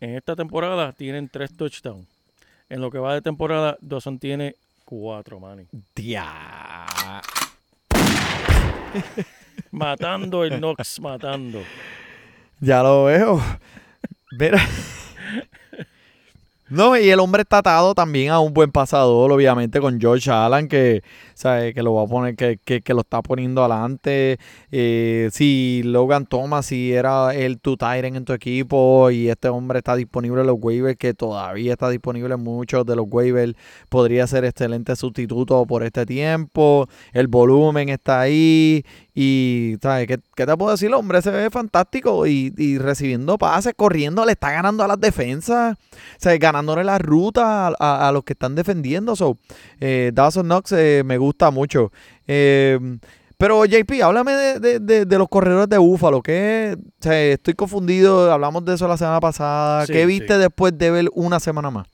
[0.00, 2.06] en esta temporada tienen tres touchdowns.
[2.68, 5.66] En lo que va de temporada, Dawson tiene cuatro, Manny.
[5.94, 6.86] Dia.
[9.70, 11.62] Matando el Knox, matando.
[12.60, 13.42] Ya lo veo.
[14.32, 14.60] Mira.
[16.70, 20.68] No, y el hombre está atado también a un buen pasador, obviamente, con George Allen,
[20.68, 21.02] que,
[21.34, 24.38] sabe, que lo va a poner, que, que, lo está poniendo adelante.
[24.70, 29.78] Eh, si Logan Thomas, si era el tu Tyren en tu equipo y este hombre
[29.78, 33.54] está disponible en los waivers, que todavía está disponible en muchos de los waivers,
[33.88, 36.88] podría ser excelente sustituto por este tiempo.
[37.12, 38.84] El volumen está ahí.
[39.12, 40.06] Y, ¿sabes?
[40.06, 40.86] ¿Qué, qué te puedo decir?
[40.86, 45.00] El hombre se ve fantástico y, y recibiendo pases, corriendo, le está ganando a las
[45.00, 49.16] defensas, o sea, ganándole la ruta a, a- a los que están defendiendo.
[49.16, 49.38] So,
[49.80, 51.90] eh, Dawson Knox eh, me gusta mucho.
[52.26, 52.78] Eh,
[53.38, 56.22] pero, JP, háblame de, de- de- de los corredores de Búfalo.
[56.22, 59.86] que o sea, Estoy confundido, hablamos de eso la semana pasada.
[59.86, 60.40] Sí, ¿Qué viste sí.
[60.40, 61.86] después de ver una semana más?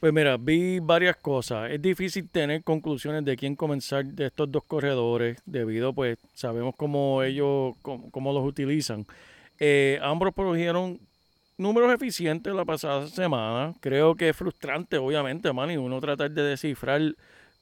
[0.00, 1.70] Pues mira, vi varias cosas.
[1.70, 7.22] Es difícil tener conclusiones de quién comenzar de estos dos corredores, debido, pues, sabemos cómo
[7.22, 9.06] ellos, cómo, cómo los utilizan.
[9.58, 10.98] Eh, ambos produjeron
[11.56, 13.74] números eficientes la pasada semana.
[13.80, 17.00] Creo que es frustrante, obviamente, Manny, uno tratar de descifrar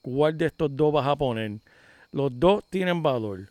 [0.01, 1.59] cuál de estos dos vas a poner.
[2.13, 3.49] Los dos tienen valor,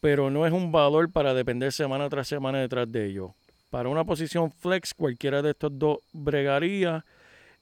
[0.00, 3.30] pero no es un valor para depender semana tras semana detrás de ellos.
[3.70, 7.04] Para una posición flex, cualquiera de estos dos bregaría.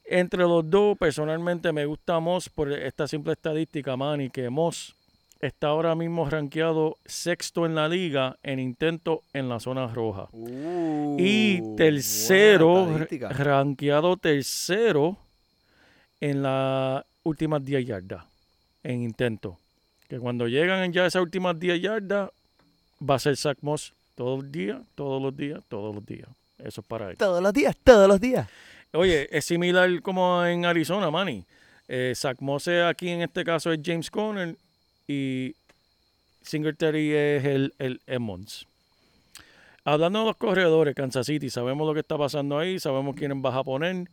[0.07, 4.95] Entre los dos, personalmente me gusta Moss por esta simple estadística, Manny, que Moss
[5.41, 10.29] está ahora mismo rankeado sexto en la liga en intento en la zona roja.
[11.19, 12.99] y tercero,
[13.31, 15.17] rankeado tercero
[16.21, 18.25] en las últimas 10 yardas
[18.83, 19.59] en intento.
[20.09, 22.31] Que cuando llegan ya esas últimas 10 yardas,
[22.99, 26.29] va a ser Zach Moss todos los días, todos los días, todos los días.
[26.59, 27.17] Eso es para él.
[27.17, 28.49] Todos los días, todos los días.
[28.93, 31.45] Oye, es similar como en Arizona, Manny.
[31.87, 34.57] Eh, Zach Moss aquí en este caso es James Conner
[35.09, 35.55] y
[36.43, 38.67] Singletary es el, el Edmonds.
[39.85, 43.55] Hablando de los corredores, Kansas City, sabemos lo que está pasando ahí, sabemos quiénes vas
[43.55, 44.09] a poner.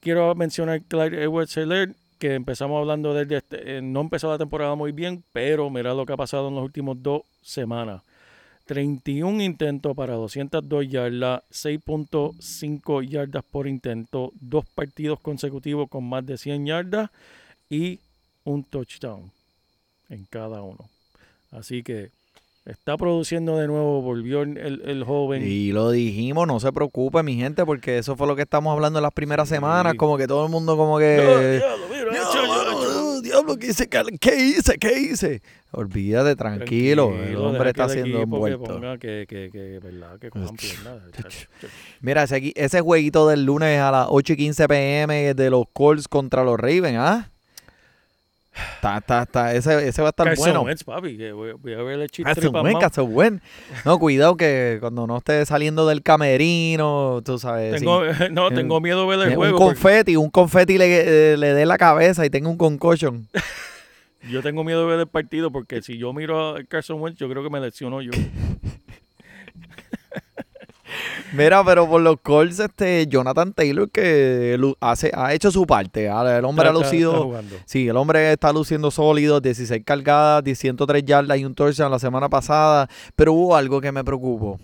[0.00, 4.74] Quiero mencionar Clyde Edwards Helaire, que empezamos hablando de este- eh, no empezó la temporada
[4.74, 8.02] muy bien, pero mira lo que ha pasado en las últimas dos semanas.
[8.64, 16.38] 31 intentos para 202 yardas, 6.5 yardas por intento, dos partidos consecutivos con más de
[16.38, 17.10] 100 yardas
[17.68, 17.98] y
[18.44, 19.30] un touchdown
[20.12, 20.88] en cada uno.
[21.50, 22.10] Así que
[22.64, 25.42] está produciendo de nuevo, volvió el, el joven.
[25.44, 28.98] Y lo dijimos, no se preocupe, mi gente, porque eso fue lo que estamos hablando
[28.98, 29.56] en las primeras Sí.
[29.56, 31.60] semanas, como que todo el mundo como que...
[33.22, 33.88] diablo, ¿qué hice?
[33.88, 34.78] ¿Qué- ¿Qué hice?
[34.78, 35.42] ¿Qué hice?
[35.72, 38.80] Olvídate, tranquilo, el hombre está siendo envuelto.
[39.00, 40.30] que, que, que, verdad, que.
[42.00, 46.08] Mira, ese, ese jueguito del lunes a las 8 y 15 pm de los Colts
[46.08, 47.30] contra los Ravens, ¿ah?
[48.54, 49.54] Está, está, está.
[49.54, 50.62] Ese, ese va a estar Carson bueno.
[50.62, 53.42] Wentz, papi, que voy, voy a ver el chiste Carson Wentz, Carson Wentz.
[53.84, 57.78] No, cuidado que cuando no esté saliendo del camerino, tú sabes.
[57.78, 58.24] Tengo, sí.
[58.30, 59.56] no, tengo miedo de ver el juego.
[59.56, 63.26] un porque confeti, un confeti le, eh, le dé la cabeza y tenga un concussion.
[64.30, 67.28] Yo tengo miedo de ver el partido porque si yo miro a Carson Wentz, yo
[67.28, 68.12] creo que me lesiono yo.
[71.32, 76.06] Mira, pero por los Colts, este, Jonathan Taylor que hace, ha hecho su parte.
[76.06, 77.38] El hombre ha Está- lucido.
[77.40, 77.56] está.
[77.66, 82.28] Sí, el hombre está luciendo sólido, 16 cargadas, 103 yardas y un touchdown la semana
[82.28, 82.88] pasada.
[83.16, 84.58] Pero hubo algo que me preocupó.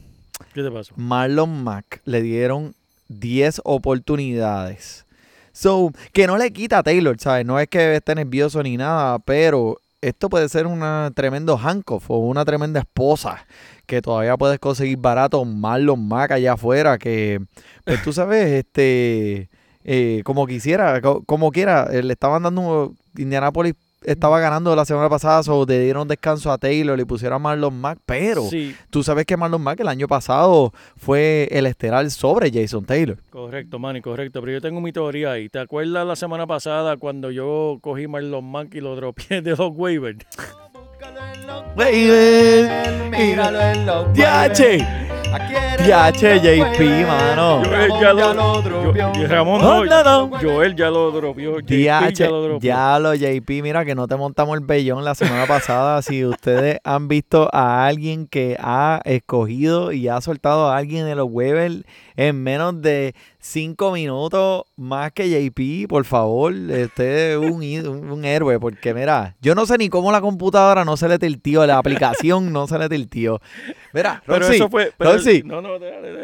[0.55, 0.93] ¿Qué te pasó?
[0.97, 2.75] Marlon Mack le dieron
[3.09, 5.07] 10 oportunidades.
[5.53, 7.45] So, que no le quita a Taylor, ¿sabes?
[7.45, 12.19] No es que esté nervioso ni nada, pero esto puede ser una tremendo handcuff o
[12.19, 13.45] una tremenda esposa
[13.89, 15.45] que todavía puedes conseguir barato.
[15.45, 17.41] Marlon Mack allá afuera, que,
[17.85, 19.49] pues tú sabes, este,
[19.83, 23.75] eh, como quisiera, co- como quiera, eh, le estaban dando, Indianapolis
[24.05, 27.81] estaba ganando la semana pasada, so, le dieron descanso a Taylor, le pusieron a Marlon
[27.81, 28.43] Mack, pero...
[28.49, 33.19] Sí, Tú sabes que Marlon Mack el año pasado fue el estelar sobre Jason Taylor.
[33.31, 34.41] correcto, Manny, correcto.
[34.41, 35.49] Pero yo tengo mi teoría ahí.
[35.49, 39.73] ¿Te acuerdas la semana pasada cuando yo cogí Marlon Mack y lo dropeé de los
[39.75, 40.25] waivers?
[43.11, 44.87] Míralo en los ¡Diache!
[45.85, 47.63] ¡Diache, JP, mano!
[47.65, 48.63] Joel ya lo,
[49.15, 50.39] y Ramón No, no, no, no.
[50.39, 51.67] Joel ya lo DH,
[52.15, 52.59] ya lo dropeó.
[52.61, 56.03] ya lo JP, mira que no te montamos el bellón la semana pasada.
[56.03, 61.15] si ustedes han visto a alguien que ha escogido y ha soltado a alguien de
[61.15, 61.85] los waivers
[62.17, 63.15] en menos de
[63.49, 69.35] cinco minutos más que JP, por favor, usted es un, un, un héroe, porque mira,
[69.41, 72.79] yo no sé ni cómo la computadora no se le tiltió, la aplicación no se
[72.79, 73.41] le tiltió.
[73.93, 74.93] Mira, Pero Roxy, eso fue.
[74.97, 75.71] Pero, Roxy, No, no,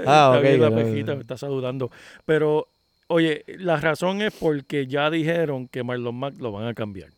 [0.07, 1.91] Ah, está ok, bien, la pejita me está saludando.
[2.27, 2.69] Pero,
[3.07, 7.09] oye, la razón es porque ya dijeron que Marlon Mack lo van a cambiar.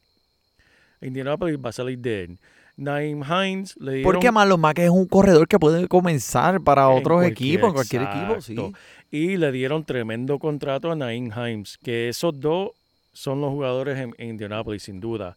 [1.01, 2.39] Indianapolis va a salir de él.
[2.79, 4.13] Naim Hines le dieron...
[4.13, 8.41] porque Marlon Mack es un corredor que puede comenzar para otros equipos, en cualquier equipo,
[8.41, 8.55] sí.
[9.11, 12.71] Y le dieron tremendo contrato a Naim Hines, que esos dos
[13.13, 15.37] son los jugadores en, en Indianapolis, sin duda.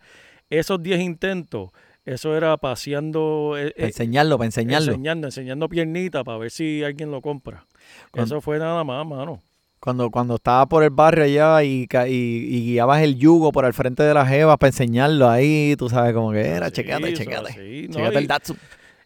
[0.50, 1.70] Esos 10 intentos,
[2.06, 4.92] eso era paseando, eh, Para eh, enseñarlo, para enseñarlo.
[4.92, 7.66] enseñando, enseñando piernita para ver si alguien lo compra.
[8.12, 9.42] Cuando- Eso fue nada más, mano.
[9.80, 13.74] Cuando, cuando estaba por el barrio allá y, y, y guiabas el yugo por el
[13.74, 17.14] frente de la jeva para enseñarlo ahí, tú sabes, como que era, Sí, chequeate.
[17.14, 17.94] así, ¿no?
[17.94, 18.58] Chequeate Y- el Datsun.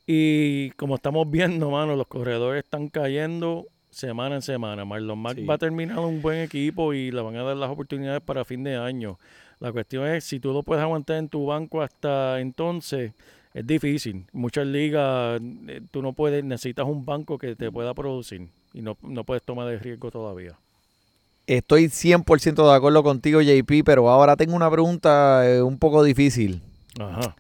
[0.08, 4.86] Y como estamos viendo, mano, los corredores están cayendo semana en semana.
[4.86, 5.46] Marlon Mack Sí.
[5.46, 8.64] va a terminar un buen equipo y le van a dar las oportunidades para fin
[8.64, 9.18] de año.
[9.60, 13.14] La cuestión es, si tú lo puedes aguantar en tu banco hasta entonces,
[13.54, 14.26] es difícil.
[14.34, 18.98] Muchas ligas, eh, tú no puedes, necesitas un banco que te pueda producir y no,
[19.02, 20.58] no puedes tomar el riesgo todavía.
[21.46, 26.62] Estoy 100% de acuerdo contigo, JP, pero ahora tengo una pregunta eh, un poco difícil.
[27.00, 27.36] Ajá.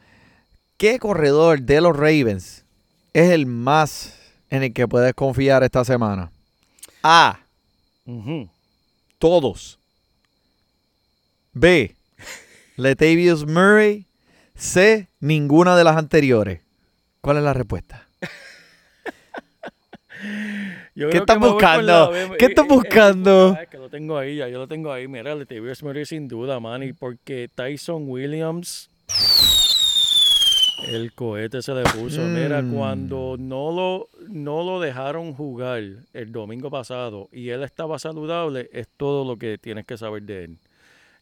[0.77, 2.65] ¿Qué corredor de los Ravens
[3.13, 6.31] es el más en el que puedes confiar esta semana?
[7.03, 7.39] A.
[9.19, 9.77] Todos.
[11.51, 11.95] B.
[12.77, 14.07] Latavius Murray.
[14.55, 15.07] C.
[15.19, 16.61] Ninguna de las anteriores.
[17.21, 18.07] ¿Cuál es la respuesta?
[20.95, 22.11] Yo ¿Qué estás buscando?
[22.11, 22.37] la.
[22.37, 23.57] ¿Qué estás buscando?
[23.59, 25.07] es que lo tengo ahí, ya yo lo tengo ahí.
[25.07, 25.59] Mira, le te
[26.05, 28.89] sin duda, Manny, porque Tyson Williams,
[30.87, 32.21] el cohete se le puso.
[32.21, 32.73] Mira, Mm.
[32.73, 35.81] cuando no lo, no lo dejaron jugar
[36.13, 40.43] el domingo pasado y él estaba saludable, es todo lo que tienes que saber de
[40.45, 40.57] él.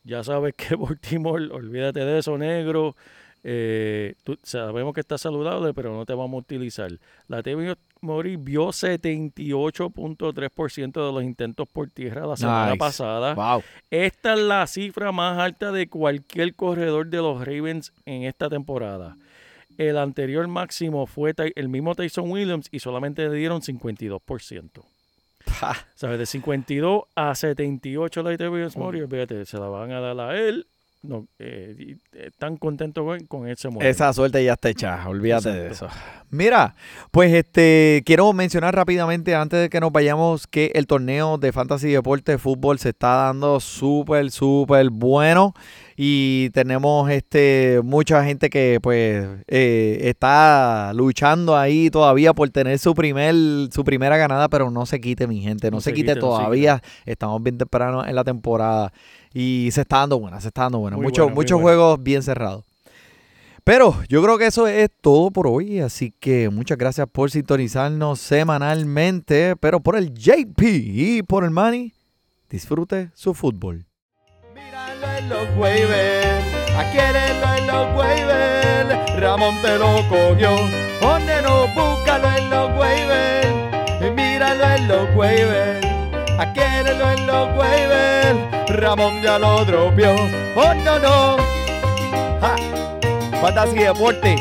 [0.03, 2.95] Ya sabes que Baltimore, olvídate de eso, negro.
[3.43, 6.91] eh, tú- sabemos que está saludable, pero no te vamos a utilizar.
[7.28, 12.78] La TV Mori vio 78.3% de los intentos por tierra la semana Nice.
[12.78, 13.34] pasada.
[13.34, 13.64] Wow.
[13.89, 19.16] Esta es la cifra más alta de cualquier corredor de los Ravens en esta temporada.
[19.78, 24.84] El anterior máximo fue el mismo Tyson Williams y solamente le dieron 52%.
[25.95, 26.19] ¿Sabes?
[26.19, 30.68] De 52 a 78 la Williams Mori, fíjate, se la van a dar a él.
[31.03, 33.90] No, eh, eh, están contentos con, ese momento.
[33.90, 35.88] Esa suerte ya está hecha, olvídate de eso.
[36.30, 36.76] Mira,
[37.10, 41.90] pues este quiero mencionar rápidamente antes de que nos vayamos que el torneo de Fantasy
[41.90, 45.56] Deporte de Fútbol se está dando súper, súper bueno
[45.98, 52.94] y tenemos este mucha gente que pues eh, está luchando ahí todavía por tener su
[52.94, 53.34] primer
[53.72, 56.19] su primera ganada, pero no se quite mi gente, no, No se, se quite quite,
[56.22, 56.82] no se todavía.
[57.07, 58.94] Estamos bien temprano en la temporada
[59.34, 60.98] y se está dando buena, se está dando buena.
[60.98, 61.78] Muy Muchos buena, muy muchos buena.
[61.78, 62.66] juegos bien cerrados.
[63.64, 68.20] Pero yo creo que eso es todo por hoy, así que muchas gracias por sintonizarnos
[68.20, 71.94] semanalmente, pero por el JP y por el Manny,
[72.49, 73.86] disfrute su fútbol.
[74.56, 76.45] Míralo en los waivers.
[76.76, 79.20] Adquiérelo en los waivers.
[79.22, 80.56] Ramón te lo cogió.
[80.99, 84.16] Pónelo, búscalo en los waivers.
[84.16, 85.86] Míralo en los waivers.
[86.40, 88.60] Adquiérelo en los waivers.
[88.73, 90.15] Ramón ya lo dropeó.
[90.56, 91.38] Oh, no, no.
[92.39, 92.56] Ja.
[93.41, 94.35] Fantasy Deporte.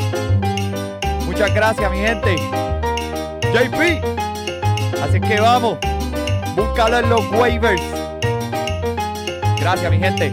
[1.25, 2.35] Muchas gracias, mi gente.
[3.53, 4.01] JP.
[5.03, 5.77] Así que vamos.
[6.55, 7.81] Búscalo en los waivers.
[9.59, 10.31] Gracias, mi gente.